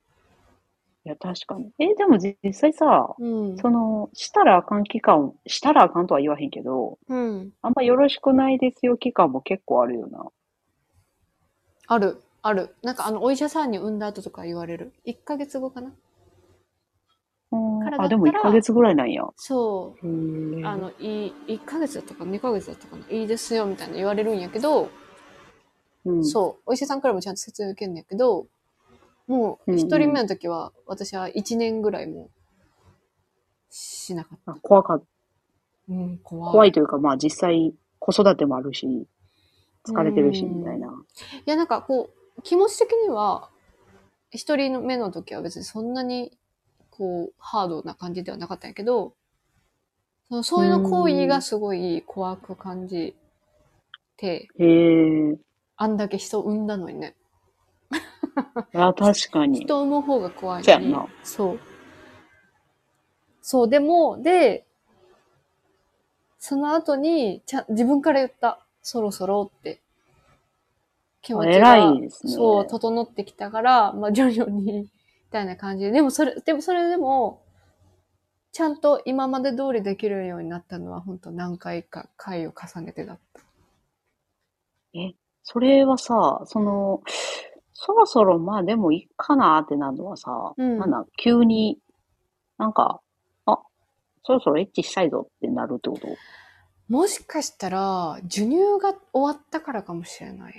[1.06, 1.72] や、確かに。
[1.80, 3.58] え、でも実際さ、うん。
[3.58, 7.52] その、したらあかん期間、したらあかんとは言わへんけど、うん。
[7.62, 10.26] あんまよろしくないですよ期間も結構あるよな。
[11.88, 12.76] ある、ある。
[12.82, 14.92] なんかあの、お医者さんに産んだ後とか言われる。
[15.06, 15.92] 1ヶ月後かな
[17.52, 19.24] うんからだったらあ、でも1ヶ月ぐらいなんや。
[19.38, 20.68] そう。
[20.68, 24.90] あの、いい、1ヶ月だったかな ?2 ヶ月だったかないいですよ、みたいな言われるんやけど、
[26.06, 26.62] うん、そう。
[26.68, 28.48] お医者さんからもちゃんと説明受けんねやけど、
[29.28, 32.30] もう、うんうん一人目の時は、私は1年ぐらいも、
[33.70, 34.52] しなかった。
[34.54, 35.04] あ怖かっ
[35.90, 36.52] うん、怖い。
[36.52, 39.08] 怖いというか、まあ実際子育てもあるし、
[39.88, 40.88] 疲れてるし、うんみたいな。
[40.88, 43.50] いや、なんかこう、気持ち的には、
[44.32, 46.38] 一人目の時は別にそんなに、
[46.90, 49.14] こう、ハードな感じではなかったんやけど、
[50.28, 53.16] そのそういうの行為がすごい怖く感じ
[54.18, 55.38] て、へえ。
[55.78, 57.16] あんだけ人産んだのにね。
[58.74, 59.62] いや、確かに。
[59.62, 61.08] 人産む方が怖いのにそうやんな。
[61.24, 61.60] そう。
[63.42, 64.66] そう、でも、で、
[66.40, 68.60] その後に、ちゃん、自分から言った。
[68.82, 69.82] そろそろって。
[71.22, 72.34] 気持ちが、偉いですね。
[72.34, 74.90] そう、整ってきたから、まあ、徐々に、み
[75.32, 75.92] たいな感じで。
[75.92, 77.42] でも、それ、でも、それでも、
[78.52, 83.42] ちゃんと今まで通りできるようになったのは、本当何回か回を重ねてだった。
[85.48, 87.02] それはさ、その、
[87.74, 91.78] そろそろまあでもいいかなってなるのはさ、うんなんだ、急に、
[92.58, 93.00] なんか、
[93.46, 93.60] あ、
[94.24, 96.08] そろそろエッチしたいぞってなるってこと？
[96.90, 100.54] もしかしたら、授乳が終わったからかもしれない。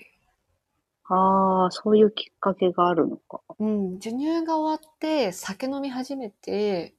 [1.08, 3.40] ああ、そういうきっかけがあるのか。
[3.58, 6.94] うん、授乳が終わって、酒飲み始めて、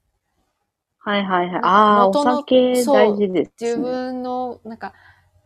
[1.00, 1.62] はいはいはい。
[1.64, 3.84] ああ、お酒大事です自ね。
[3.84, 4.94] 分の、なんか、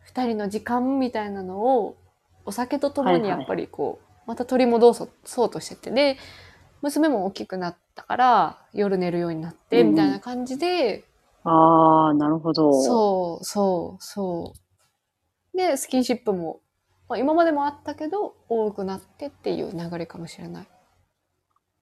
[0.00, 1.96] 二人の時間みたいなのを、
[2.44, 6.16] お酒とともにやっぱりこう、また取り戻そうそうとしてて、で、
[6.82, 11.04] 娘も大きくなったから、夜寝るようになって、うんうんみたいな感じで、
[11.44, 12.72] ああ、なるほど。
[12.82, 14.54] そう、そう、そ
[15.54, 15.56] う。
[15.56, 16.60] で、スキンシップも、
[17.08, 20.68] まあ、今までもあったけど、多くなってっていう流れかもしれない。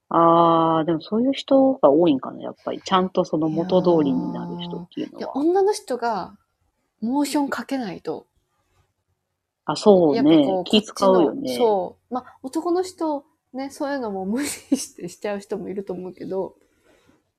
[0.09, 2.81] ああ、でもそういう人が多いんかな、やっぱり。
[2.83, 5.37] ちゃんとその元通りになる人っていうで、のは。
[5.37, 6.37] 女の人が、
[7.01, 8.27] モーションかけないと、
[9.71, 10.65] あ、そうねこう、。
[10.65, 11.57] 気使うよね。
[11.57, 12.15] そう。
[12.15, 16.55] まあ、男の人、ね、そういうのも無視してしちゃう人もいると思うけど、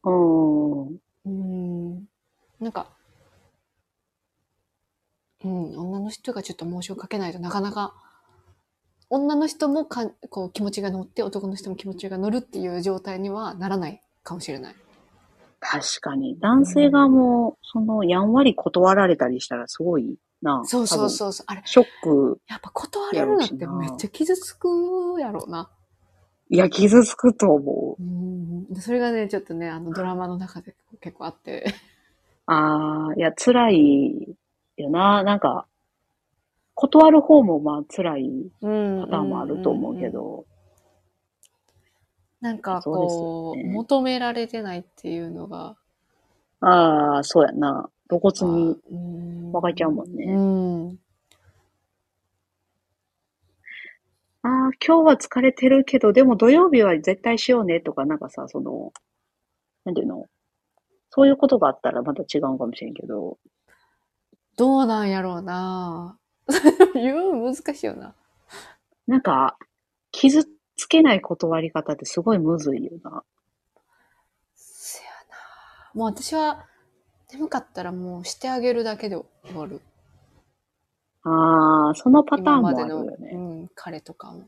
[0.04, 0.88] うん。
[0.88, 2.08] うーん、
[2.60, 2.88] なんか、
[5.44, 7.94] うん、女の人がちょっとモーションかけないとなかなか、
[9.10, 14.76] 女の人もかんこう気持ちが乗って、男の人も気持ちが乗るっていう状態にはならないかもしれない。
[15.60, 16.40] 確かに。
[16.40, 20.64] 男性側も、その、やんわり断られたりしたらすごいな。
[20.66, 21.10] そうそうう。
[21.10, 21.46] そうそう。
[21.48, 22.40] あれ、ショック。
[22.48, 24.68] やっぱ断られるのってめっちゃ傷つく
[25.20, 25.70] やろうな。
[26.50, 28.04] いや、傷つくと思う。
[28.04, 28.74] うん。
[28.74, 31.74] でそれがね、ちょっとね、あのドラマの中で結構あって。
[32.46, 34.36] ああ、いや、辛い
[34.78, 35.24] よな。
[35.24, 35.68] なんか、
[36.76, 39.02] 断る方もまあ辛いうん。
[39.04, 40.46] パターンもあると思うけど。
[42.42, 45.78] なんかそうですこう、よね求められてないっていうのが、
[46.62, 47.90] ああ、そうやな。
[48.12, 48.76] 露骨に。
[48.92, 51.00] うん分かっちゃうもんねうん。
[54.44, 54.50] ああ、
[54.86, 58.92] 今日は疲れてるけど、でも土曜日は絶対しようねとか、なんかさ、その、
[59.86, 60.28] なんていうの？
[61.10, 63.38] そういうことがあったらまた違うかもしれんけど、
[64.56, 66.18] どうなんやろうな
[66.96, 68.16] 言う難しいよな。
[69.08, 69.58] なんか、
[70.12, 70.46] 傷
[70.78, 73.24] つけない断り方ってすごいむずいよな。
[74.56, 76.66] せやなもう私は、
[77.34, 79.16] 眠かったらもうしてあげるだけで
[79.46, 79.82] 終わる。
[81.24, 83.32] ああ、そのパターンもあるよね。
[83.34, 84.48] うん、彼とかも。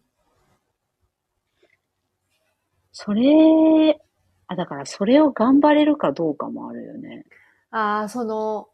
[2.91, 4.01] それ、
[4.47, 7.25] あ、だからそれを頑張れるかどうかもあるよね。
[7.71, 8.69] ああ、その、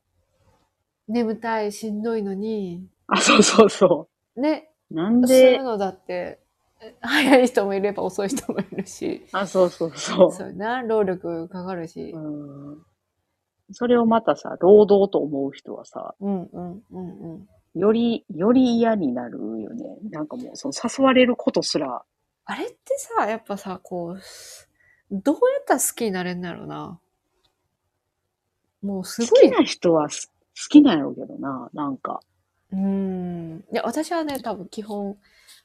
[1.07, 4.95] 眠たい、しんどいのに、あ、そうそうそね、う。
[4.95, 6.39] なんそうのだって、
[7.01, 10.31] 早い人もいれば遅い人もいるし、あ、そうそうそう。
[10.31, 12.11] そうやな、労力かかるし。
[12.11, 12.88] うん
[13.71, 17.79] それをまたさ、労働と思う人はさ、うんうんうんうん。
[17.79, 19.97] より、より嫌になるよね。
[20.09, 22.03] なんかもう、その誘われることすら、
[22.45, 24.21] あれってさ、やっぱさ、こう、
[25.11, 26.99] どうやったら好きになれんだろうな。
[28.81, 29.29] もうすごい。
[29.29, 30.33] 好きな人はす好
[30.69, 32.21] きなんやろうけどな、なんか。
[32.71, 33.65] うーん。
[33.71, 35.17] いや、私はね、多分基本、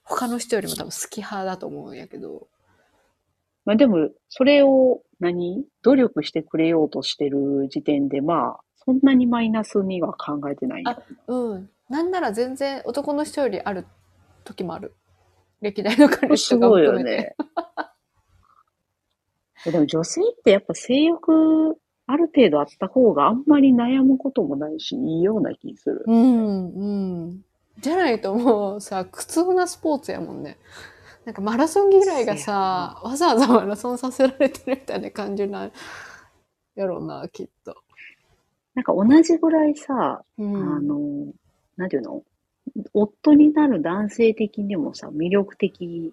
[0.02, 2.48] 他の人よりも多分好き派だと思うんやけど。
[3.64, 11.70] まあでも、それを何、努力してくれようとしてる時点で、まあ、そんなにマイナスには考えてないんやろうん。
[11.88, 13.86] なんなら全然男の人よりある
[14.44, 14.94] 時もある。
[15.60, 16.92] 歴代の彼氏すとかもごいよ。
[17.02, 17.34] ね。
[19.66, 26.04] え でも女性ってやっぱ性欲ある程度あった方があんまり悩むこともないし、いいような気する。
[26.06, 27.44] うん、うん。
[27.80, 30.58] じゃないともうさ、苦痛なスポーツやもんね。
[31.24, 35.72] なんかマラソン嫌いがさ、わざわざマラソンさせられてるみたいな感じなん
[36.74, 37.76] やろうな、きっと。
[38.74, 40.56] なんか同じぐらいさ、うん。
[40.56, 41.32] あの、
[41.76, 42.22] なんていうの？
[42.92, 46.12] 夫になる男性的にもさ、魅力的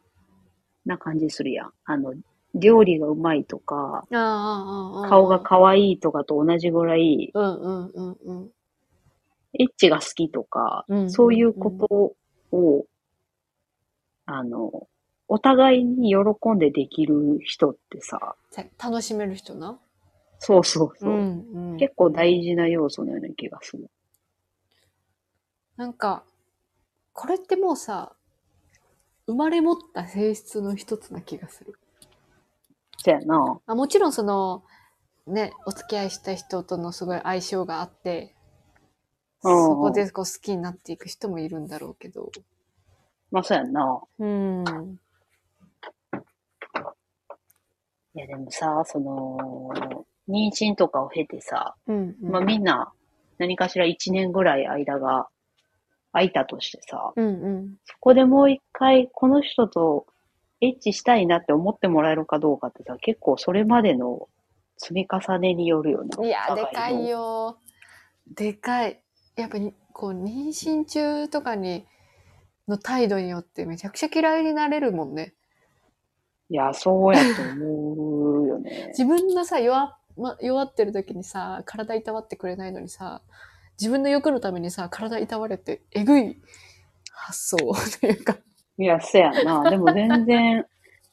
[0.86, 1.72] な感じするやん。
[1.86, 2.14] あの、
[2.54, 8.50] 料理がうまいとか、顔が可愛いとかと同じぐらい、うんうんうんうん。
[9.60, 12.16] エッチが好きとか、うんそういうこと
[12.56, 12.86] を、
[14.26, 14.88] あの、
[15.34, 19.80] お互いに喜んでできる人ってさ、さ楽しめる人な？
[20.40, 21.14] そうそうそう。
[21.14, 21.78] んうん。
[21.78, 23.90] 結構大事な要素のような気がする。
[25.78, 26.26] なんか、
[27.14, 28.12] これってもうさ、
[29.26, 31.80] 生まれ持った性質の一つな気がする。
[32.98, 33.62] そやな。
[33.66, 34.64] あもちろんその、
[35.28, 38.36] ね、お付き合いした人とのすごい相性があって、
[39.44, 42.34] うんそこでこう好きになっていく人もいるんだろうけど。
[43.32, 44.02] まあそうやんな。
[44.20, 45.00] うん。
[48.16, 52.32] いやでもさ、その、妊娠とかを経てさ、うん、うん。
[52.32, 52.92] まあみんな
[53.38, 55.28] 何かしら1年ぐらい間が
[56.12, 57.30] 空いたとしてさ、うんう
[57.62, 57.76] ん。
[57.86, 60.06] そこでもう一回この人と
[60.62, 64.30] エッチしたいなって思ってもらえるかどうかってさ、結構それまでの
[64.78, 66.28] 積み重ねによるよね。
[66.28, 67.02] いや、でかいの。
[67.08, 67.58] よ。
[68.36, 69.02] でかい。
[69.36, 71.86] やっぱに、こう、妊娠中とかに、
[72.68, 75.34] の態度によってめちゃくちゃ嫌いになれるもんね。
[76.52, 78.88] いや、そうやと思うよね。
[78.92, 83.22] 自分のさ、弱、ま、弱ってる時にさ、体いたわってくれないのにさ、
[83.80, 86.42] 自分の欲のためにさ、体いたわれて、えぐい
[87.14, 87.58] 発想
[88.02, 88.38] というか。
[88.78, 89.70] いや、そやな。
[89.70, 90.66] でも全然、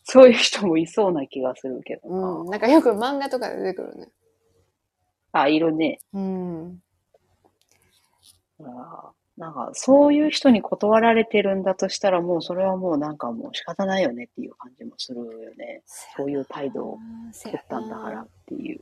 [0.03, 2.29] そういう人もいそうな気がするけどな。
[2.41, 2.51] うん。
[2.51, 4.09] なんかよく漫画とかで出てくるね。
[5.31, 6.01] あ、いるね。
[6.13, 6.83] うん。
[8.65, 15.83] あなんか、そういう人に断られてるんだとしたら、もうそれはもうなんかもう仕方ないよねっていう感じもするよね。
[15.87, 16.99] そういう態度を
[17.33, 18.81] せ取ったんだからっていう。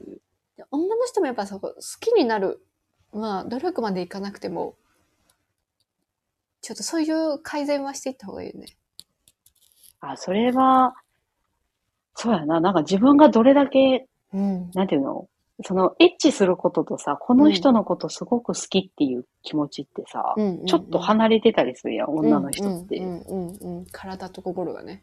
[0.70, 2.60] 女の人もやっぱそこ好きになる。
[3.12, 4.74] まあ、努力までいかなくても、
[6.62, 8.66] ちょっとそういう改善はしていった方がいいよね。
[10.00, 10.94] あ、それは、
[12.14, 12.60] そうやな。
[12.60, 14.70] なんか自分がどれだけ、うん。
[14.72, 15.28] なんていうの？
[15.64, 20.34] その、エッチすることとさ、この人のことすごく好きっていう気持ちってさ、
[20.66, 22.98] ちょっと離れてたりするやん、女の人って。
[22.98, 23.86] うんうんうんうん。
[23.90, 25.02] 体と心がね。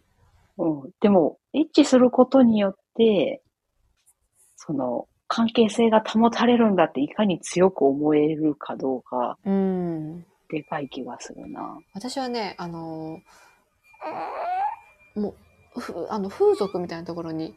[0.57, 0.91] うん。
[1.01, 3.41] でも、エッチすることによって、
[4.55, 10.25] その、関係性が保たれるんだっていかに強く思えるかどうか、うん。
[10.49, 11.79] でかい気がするな。
[11.93, 15.35] 私はね、あのーも
[15.75, 17.55] う、ふあの、風俗みたいなところに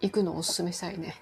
[0.00, 1.14] 行くのをおすすめしたいね。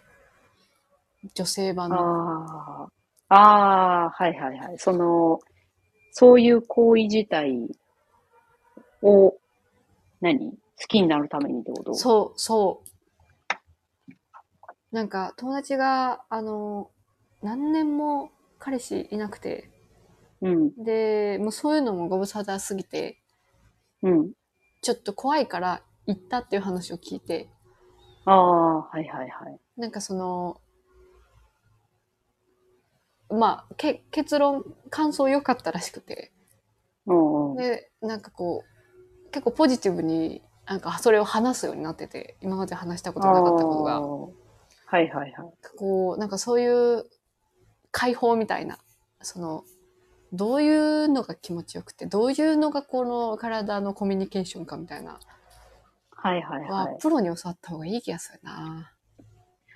[1.34, 2.90] 女性版の。
[3.28, 4.78] ああ、はいはいはい。
[4.78, 5.40] その、
[6.10, 7.68] そういう行為自体
[9.02, 9.36] を、
[10.20, 10.50] 何？
[10.50, 10.56] 好
[10.88, 11.94] きになるためにってこと？
[11.94, 12.88] そう、そう。
[14.90, 16.90] なんか友達が、あの、
[17.42, 19.70] 何年も彼氏いなくて、
[20.40, 20.84] うん。
[20.84, 23.18] で、もうそういうのもご無沙汰すぎて、
[24.02, 24.32] うん。
[24.82, 27.48] ちょっと怖いから行ったっていう話を聞いて、
[28.26, 29.58] ああ、はいはいはい。
[29.76, 30.60] なんかその、
[33.34, 36.32] まあ、け結論、感想良かったらしくて、
[37.06, 37.56] うんうん。
[37.56, 38.64] で、なんかこ
[39.26, 44.00] う、結構ポジティブに、なんかそれを話すようになってて、今まで話したことなかったことが、
[44.86, 45.54] はいはいはい。
[45.76, 47.04] こう、なんかそういう
[47.90, 48.78] 解放みたいな、
[49.20, 49.64] その、
[50.32, 55.20] どういうのが気持ちよくて、どういうのがこの体のコミュニケーションかみたいな、
[56.10, 56.98] はいはいははい。
[57.00, 58.92] プロに教わった方がいい気がするな。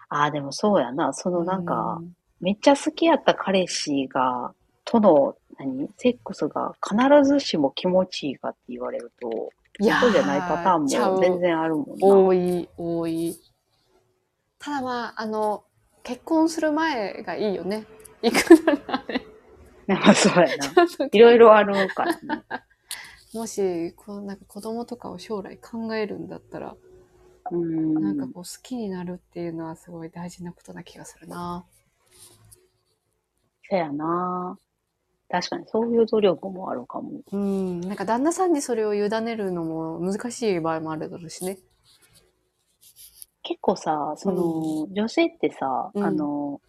[0.09, 1.12] ああ、でもそうやな。
[1.12, 4.53] そのなんかう、んめっちゃ好きやった彼氏が、
[4.84, 5.91] との、何？
[5.97, 12.07] セックスが必ずしも気持ちいいかって言われると、いやーそうじゃないパターンも全然あるもんな。
[12.07, 13.36] 多い、多い。
[14.59, 15.64] ただまあ、あの、
[16.03, 17.86] 結婚する前がいいよね。
[18.22, 19.26] 行くならね。
[19.86, 20.66] まあそうやな。
[21.12, 22.45] いろいろあるからね。
[23.34, 26.76] もし、こう、なんか子供とかを将来考えるんだったら、
[27.51, 27.95] うーん。
[28.03, 31.64] なんかこう好きになるっていうのはすごい大事なことな気がするな。
[33.68, 34.58] せやな。
[35.30, 37.20] 確かにそういう努力もあるかも。
[37.32, 37.80] うん。
[37.82, 41.58] なんか旦那さんにそれを委ねるのも難しい場合もあるだろうしね。
[43.42, 46.60] 結構さ、その、女性ってさ、うんあの、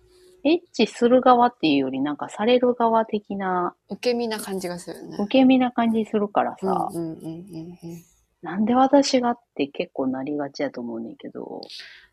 [0.43, 5.17] エッチする側っていうよりなんかされる側的な、受け身な感じがするよね。
[5.19, 8.03] 受け身な感じするからさ、うんうんうんうんうん。
[8.41, 11.61] なんで私がって結構なりがちやと思うねんけど、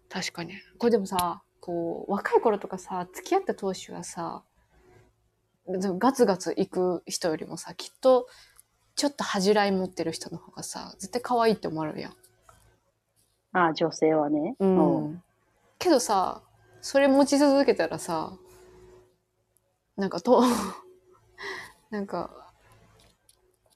[0.09, 0.53] 確かに。
[0.79, 4.43] これでもさ、こう、若い頃とかさ、付き合った当初はさ、
[5.69, 8.29] ガツガツ行く人よりもさ、きっと、
[8.95, 12.13] ちょっと恥じらい持ってる人の方がさ、絶対可愛いって思われるやん。
[13.53, 14.57] ああ、女性はね。
[14.59, 15.23] うん。
[15.79, 16.43] けどさ、
[16.81, 18.33] それ持ち続けたらさ、
[19.97, 20.43] なんかと、
[21.91, 22.53] なんか、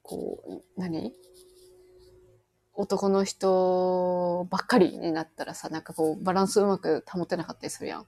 [0.03, 1.15] こう、何？
[2.75, 8.07] 男の人ばっかりになったらさ、なんかこう、バランスうまく保てなかったりするやん。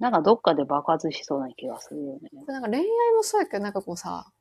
[0.00, 2.30] こなんかどっかで爆発しそうな気がするよね。
[2.32, 2.84] れなんか恋愛
[3.14, 4.32] もそうやけど、なんかこうさ、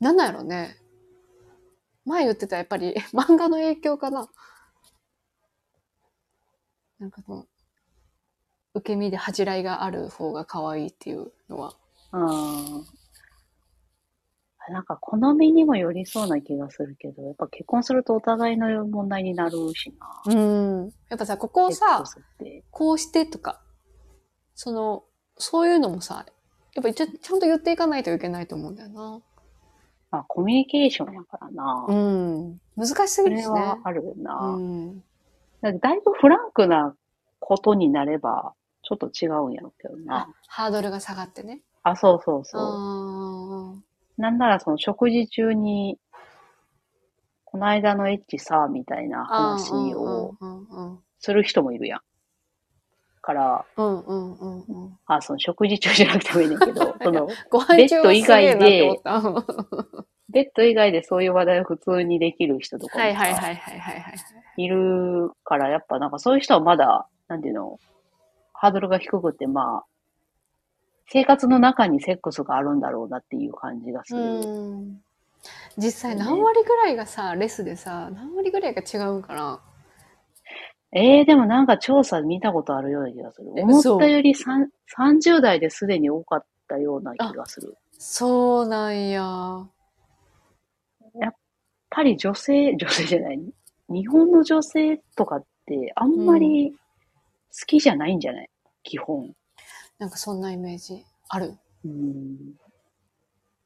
[0.00, 0.76] なんなんやろね。
[2.04, 4.28] 前言ってたやっぱり 漫画の影響かな。
[6.98, 7.46] なんかその、
[8.74, 11.74] 受け身で恥じらいがある方が可愛いっていうのは。
[12.12, 12.86] うん。
[14.70, 20.32] なんか好みにもよりそうな気がするけど、やっぱ結婚するとお互いの問題になるしな。
[20.32, 20.34] う
[20.84, 20.92] ん。
[21.08, 22.04] やっぱさ、ここをさ。
[22.70, 23.60] こうしてとか、
[24.62, 25.02] その、
[25.38, 26.24] そういうのもさ、
[26.74, 29.20] やっぱ一応ちゃんと言っていかないといけないと思うんだよな。
[30.12, 31.86] まあ、コミュニケーションやからな。
[31.88, 32.60] うん。
[32.76, 33.78] 難しすそぎるしねれは。
[33.82, 34.34] あるよな。
[34.54, 35.02] うん。
[35.62, 36.94] だだいぶフランクな
[37.40, 41.62] ことになれば、ちょっと違うんやろうけどあな。、ハードルが下がってね。
[41.82, 42.62] あ、そうそうそう。
[42.62, 43.74] あ
[44.16, 45.98] なんならその食事中に、
[47.46, 49.58] この間のエッチさ、みたいなあ。
[49.58, 50.36] 話を
[51.18, 52.00] する人もいるやん。
[53.22, 53.86] から、うん。
[53.86, 54.98] うんうんうんうん。
[55.06, 60.04] あ、その食事中じゃなくてもいいねんけど、 その、ご飯中はすげえなって思った。
[60.28, 64.14] ベッド以外でそういう話題を普通にできる人とかいはいはいはいはいはい。
[64.56, 67.78] いるから、やっぱなんかそういう人はまだ、なんていうの、
[68.52, 69.84] ハードルが低くて、まあ、
[71.08, 74.22] 生活の中にセックスがあるんだろうなっていう感じがする。
[74.22, 75.02] うん。
[75.76, 79.60] 実際何割ぐらいがさ、レスでさ、何割ぐらいが違うんかな
[80.94, 83.52] ええでもなんか調査見たことあるような気がする。
[83.56, 87.76] え思ったよりさん30代ですでに多かったような気がする。
[87.92, 89.66] そうなんや。
[91.14, 91.34] やっ
[91.90, 93.40] ぱり女性、女性じゃない、
[93.88, 96.78] 日本の女性とかってあんまり好
[97.66, 98.50] きじゃないんじゃない？
[98.82, 99.32] 基本。
[99.98, 101.54] なんかそんなイメージある。
[101.84, 102.36] うん。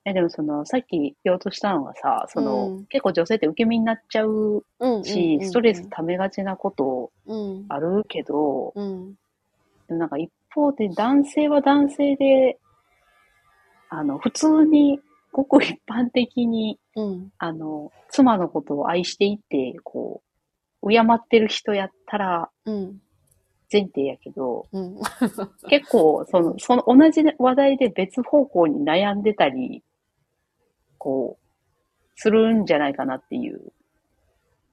[0.09, 7.67] え、でもその、さっき言おうとしたのがさ、その、うん結構女性って受け身になっちゃううんし、ストレス溜めがちなことうん。
[7.69, 9.15] あるけど、うん。
[9.89, 12.59] でもなんか一方で男性は男性で、
[13.89, 15.01] あの、普通に、
[15.33, 17.33] ごく一般的に、うん。
[17.39, 20.23] あの、妻のことを愛していて、こ
[20.83, 23.01] う、敬ってる人やったらうん。
[23.73, 24.97] 前提やけど、うん。
[25.69, 29.83] 結構、その、その同じ話題で別方向に悩んでたり、
[31.07, 33.73] こう、するんじゃないかなっていう、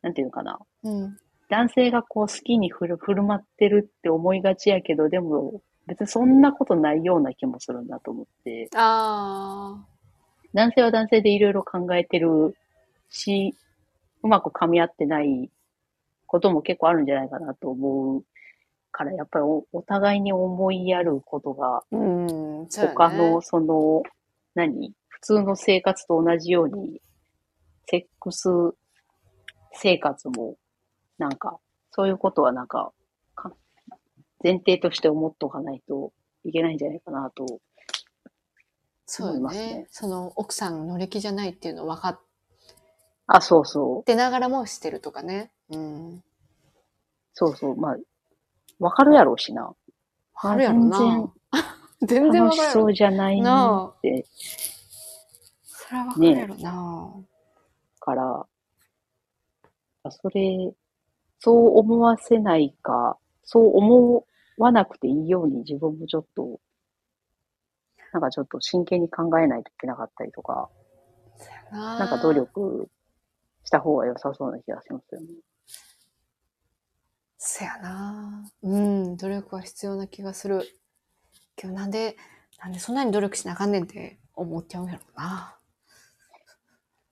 [0.02, 0.58] なんていうのかな。
[0.84, 1.18] うん。
[1.48, 9.86] 男性がこう好きに振る振る舞ってるって思いがちやけど、でも別にそんなことないような気もするんだと思って、あ
[10.56, 12.56] 男性は男性でいろいろ考えてる
[13.10, 13.56] し、
[14.24, 15.52] うまく噛み合ってない
[16.26, 18.24] ことも結構あるんじゃないかなと思う
[18.92, 24.02] からやっぱりおお互いに思いやることが、うん、他の、その、
[24.56, 24.90] 何？
[24.90, 24.94] 普
[25.24, 27.02] 通の生活と同じように、
[27.88, 28.50] セックス
[29.72, 30.58] 生活も、
[31.18, 31.60] なんか、
[31.92, 32.92] そういうことはなんか、
[33.36, 33.52] か
[34.44, 36.12] 前提として思っとかないと
[36.44, 37.46] いけないんじゃないかなと。
[39.06, 39.88] そうよ思いますねね。
[39.90, 42.20] その奥さん乗り気じゃないっていうの分かっ
[43.28, 44.04] あ、そうそう。
[44.04, 45.52] てながらもしてるとかね。
[45.70, 46.24] うん。
[47.34, 47.76] そうそう。
[47.78, 47.98] まあ、
[48.80, 49.74] わかるやろうしな。
[50.36, 51.32] あるやろな。
[52.02, 52.94] 全然 楽しそう。
[52.94, 54.83] じゃないなって、そ
[55.94, 57.14] れは分かるやろな。
[58.00, 58.46] から、
[60.12, 60.74] それ、
[61.40, 64.26] そう思わせないか、そう思
[64.58, 66.60] わなくていいように自分もちょっと、
[68.12, 70.70] なんかちょっと真剣に考えないといけなかったりとか、
[71.72, 72.00] な。
[72.00, 72.90] なんか努力
[73.64, 75.28] した方が良さそうな気がしますよね。
[77.38, 78.50] そやな。
[78.62, 80.62] うん、努力は必要な気がする。
[81.56, 82.16] けどなんで、
[82.60, 85.58] なんでそんなに努力しなあかんねんって思っちゃうんやろな。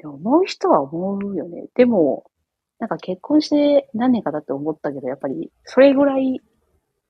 [0.01, 1.67] でも思う人は思うよね。
[1.75, 2.25] でも、
[2.79, 6.41] なんか結婚して何年かだって思ったけど、やっぱりそれぐらい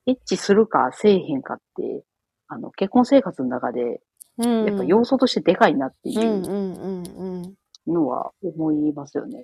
[0.06, 2.04] エッチするかせえへんかって、
[2.48, 4.00] あの、結婚生活の中で、
[4.38, 4.64] うん。
[4.66, 7.56] やっぱ要素としてでかいなっていう。
[7.86, 9.38] のは思いますよね。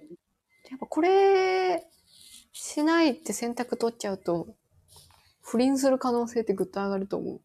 [0.71, 1.85] やっぱこれ、
[2.53, 4.49] しないって選択取っちゃうと、
[5.43, 7.41] 不倫する可能性ってぐっと上がると思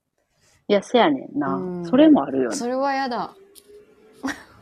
[0.68, 1.56] いや、せやねんな。
[1.56, 2.50] うんそれもあるよう。
[2.50, 2.56] ね。
[2.56, 3.34] それはやだ。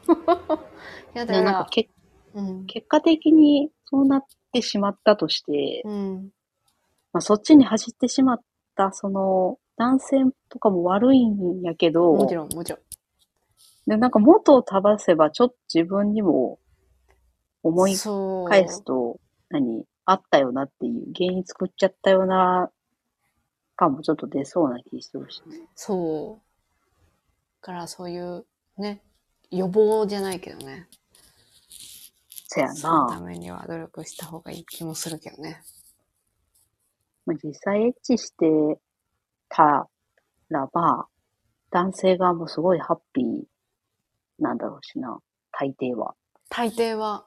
[1.14, 1.42] やだ。
[1.42, 1.90] なんかけ
[2.34, 2.66] うん。
[2.66, 6.32] 結果的にそうなってしまったとして、うん。
[7.14, 8.42] まあ、そっちに走ってしまっ
[8.76, 10.18] た、その、男性
[10.50, 12.82] とかも悪いんやけど、もちろん、もちろん。
[13.88, 16.60] でなんか元を正せば、ちょっと自分にも
[17.64, 17.96] 思い。
[17.96, 22.72] 返すと、何あったよなっていう、原因作っちゃったよな、
[23.76, 25.62] 感もちょっと出そうな気してるしね。
[25.76, 26.46] そう。
[27.62, 28.46] だからそういう、
[28.78, 29.02] ね、
[29.52, 30.88] 予防じゃないけどね。
[32.48, 33.26] せやそのたな。
[33.26, 35.62] めには努力した方がいい気もするけどね。
[37.26, 38.46] まあ、実際エッチして
[39.50, 39.88] た
[40.50, 41.08] らば、
[41.70, 43.44] 男性側もすごいハッピー
[44.40, 45.20] なんだろうしな。
[45.52, 46.16] 大抵は。
[46.50, 47.26] 大抵は、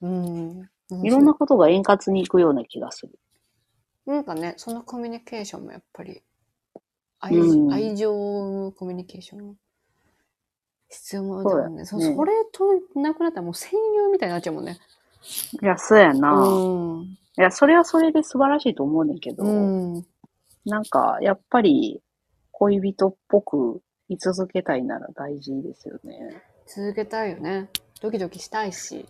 [0.00, 0.68] うん。
[1.02, 3.18] いろんなことが円滑にいくような気がする。
[4.06, 6.22] なんかね、そのコミュニケーションもやっぱり、
[7.20, 9.56] 愛,、うん愛情を生むコミュニケーション
[10.88, 11.84] 必要もだもんね。
[11.84, 14.78] そねそれとなくなったらもう戦友みたいになっちゃうもんね。
[15.62, 16.32] いや、そうやな。
[16.32, 17.02] うん。
[17.02, 20.06] いや、それはそれで素晴らしいと思うねんけど、うん。
[20.64, 22.00] なんか、やっぱり、
[22.52, 26.42] 恋人っぽく居続けたいなら大事ですよね。
[26.66, 27.68] 続けたいよね。
[28.00, 29.06] ドキドキしたいし。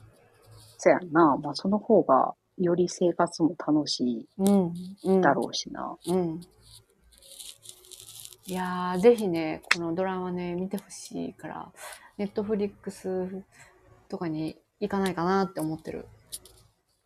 [0.78, 1.36] そやんな。
[1.36, 4.72] まあ、その方が、より生活も楽しうん。
[5.04, 5.18] うん。
[5.18, 5.96] いだろうしな。
[6.06, 6.40] うん。
[8.50, 11.70] いやー、ぜひね、このドラマね、見てほしいから、
[12.16, 13.44] ネットフリックス
[14.08, 16.06] とかに行かないかなって思ってる。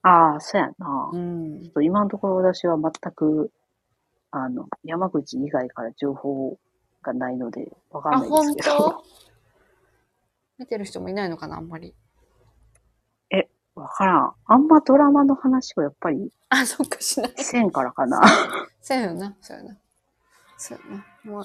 [0.02, 0.74] ああ、そやな。
[0.78, 1.72] ちょうんっ。
[1.72, 3.50] と今のところ私は全く、
[4.30, 6.56] あの、山口以外から情報
[7.02, 8.76] がないので、わかんあ、ないで本すけど。
[8.78, 9.04] 当？
[10.58, 11.92] 見てる人もいないのかな、あんまり。
[13.74, 14.32] わからん。
[14.44, 17.32] あんまドラマの話をやっぱりあ、そっか、しない。
[17.38, 18.20] せんからかな。
[18.80, 19.76] そうやな、そうやな。
[20.62, 21.28] そう。
[21.28, 21.44] もう、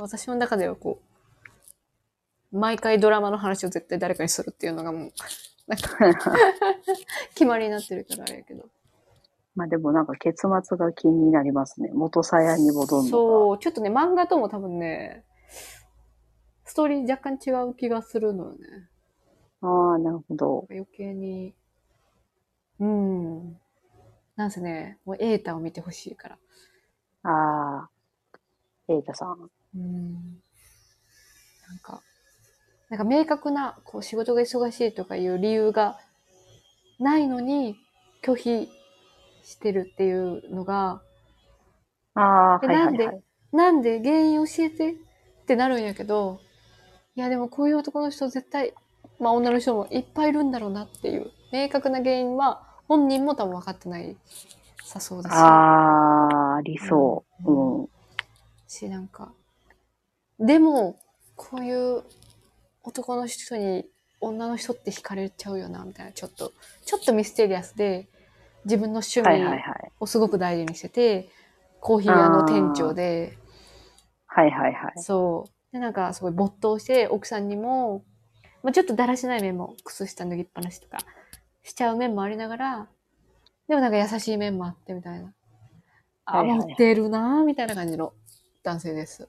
[0.00, 1.02] 私の中ではこ
[2.52, 5.12] う、毎回ドラマの話を絶対誰かにするっていうのがもう、
[5.66, 6.34] なんか、
[7.34, 8.64] 決まりになってるからあれやけど。
[9.54, 11.90] まあでもなんか結末が気になりますね。
[11.92, 13.08] 元さやに戻るのが。
[13.08, 15.24] そう、ちょっとね、漫画とも多分ね、
[16.64, 18.88] ストーリー若干違う気がするのよね。
[19.60, 20.66] ああ、なるほど。
[20.70, 21.54] 余計に、
[22.78, 23.60] うん。
[24.36, 26.38] なんせね、もうエータを見てほしいから。
[27.22, 27.90] ああ、
[28.88, 29.50] エイタさん。
[29.76, 30.14] うん。
[31.68, 32.02] なんか、
[32.88, 35.98] なんか明確な、こう仕事が忙しいとかいう理由が
[36.98, 37.76] ないのに
[38.22, 38.68] 拒否
[39.42, 41.02] してるっていうのが、
[42.14, 43.22] ああ、えはいはいなんではい。
[43.52, 44.96] なんで原因教えてっ
[45.46, 46.40] てなるんやけど、
[47.16, 48.74] いやでもこういう男の人絶対、
[49.18, 54.16] まあ女の人もいっぱいいるんだろうなっていう、明確な原因は本人も多分分かってない
[54.84, 55.34] さそうだし。
[55.34, 57.50] ああ、ありそう。
[57.50, 57.88] うんうん。
[58.68, 59.32] し、なんか、
[60.38, 60.98] でも、
[61.34, 62.04] こういう
[62.82, 63.84] 男の人に
[64.20, 66.52] 女の人って惹かれちゃうよな、みたいな、ちょっと、
[66.84, 68.08] ちょっとミステリアスで、
[68.64, 69.92] 自分の趣はいはい味はい。
[70.00, 71.28] をすごく大事にしてて、
[71.80, 73.38] コーヒー屋の店長で、
[74.26, 74.92] はいはいはい。
[75.02, 75.72] そう。
[75.72, 78.04] で、なんか、すごい没頭して、奥さんにも、
[78.62, 80.98] まあ、ちょっとだらしない面も、靴下脱ぎっぱなしとか、
[81.62, 82.88] しちゃう面もありながら、
[83.68, 85.32] でもなんか優しい面もあって、みたいな。
[86.24, 88.12] あ、はいはいはい持ってるなぁ、みたいな感じの
[88.66, 89.28] 男性です。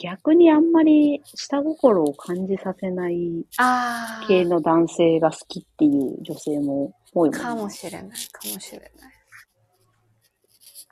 [0.00, 8.90] 逆にあんまり下心を感じさせないあ系の男性が好きっていう女性も多いもんねかもしれない、かもしれない。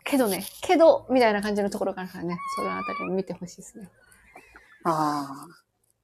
[0.05, 3.88] けどね、けど、みたいな感じのところからね、そのあたりを見てほしいですね。
[4.84, 5.47] あ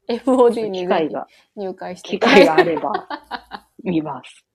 [0.09, 4.47] FOD あ、に機会が、入会して機会があれば見ます。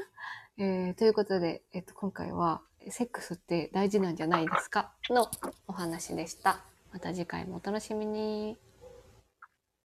[0.56, 4.92] えーということで、えっと、今回は、セックスって大事なんじゃないですか？
[5.10, 5.30] の
[5.68, 6.60] お話でした。
[6.92, 8.56] また次回もお楽しみに。